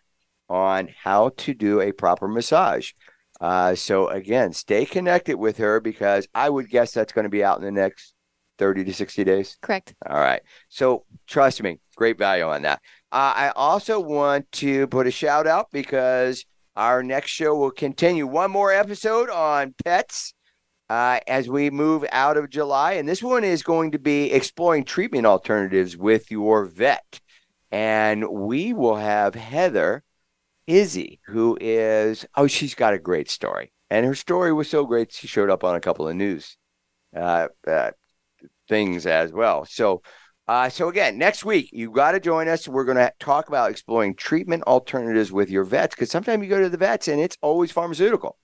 [0.49, 2.91] on how to do a proper massage.
[3.41, 7.45] Uh, so again, stay connected with her because I would guess that's going to be
[7.45, 8.15] out in the next
[8.59, 9.59] 30 to 60 days.
[9.63, 9.95] Correct.
[10.09, 10.43] All right.
[10.71, 12.81] So trust me, great value on that.
[13.13, 16.45] Uh, I also want to put a shout out because
[16.75, 20.35] our next show will continue one more episode on pets
[20.91, 22.95] uh, as we move out of July.
[22.95, 27.21] And this one is going to be exploring treatment alternatives with your vet.
[27.71, 30.03] And we will have Heather
[30.67, 33.73] Izzy, who is, oh, she's got a great story.
[33.89, 36.57] And her story was so great, she showed up on a couple of news
[37.17, 37.93] uh, uh,
[38.69, 39.65] things as well.
[39.67, 40.03] So,
[40.49, 42.67] uh, so again, next week you got to join us.
[42.67, 46.61] We're going to talk about exploring treatment alternatives with your vets because sometimes you go
[46.61, 48.37] to the vets and it's always pharmaceutical.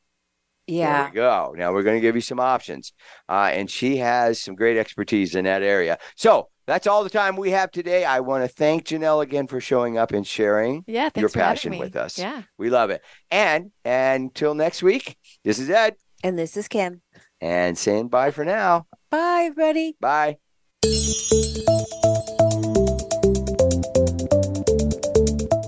[0.67, 1.55] There yeah, we go.
[1.57, 2.93] Now we're going to give you some options,
[3.29, 5.99] uh, and she has some great expertise in that area.
[6.17, 8.05] So that's all the time we have today.
[8.05, 11.09] I want to thank Janelle again for showing up and sharing Yeah.
[11.11, 12.19] Thanks your for having passion with us.
[12.19, 12.43] Yeah.
[12.59, 13.03] We love it.
[13.31, 15.95] And until next week, this is Ed,
[16.25, 17.03] and this is Kim.
[17.41, 18.87] and saying bye for now.
[19.11, 19.97] Bye, everybody.
[20.01, 20.39] Bye.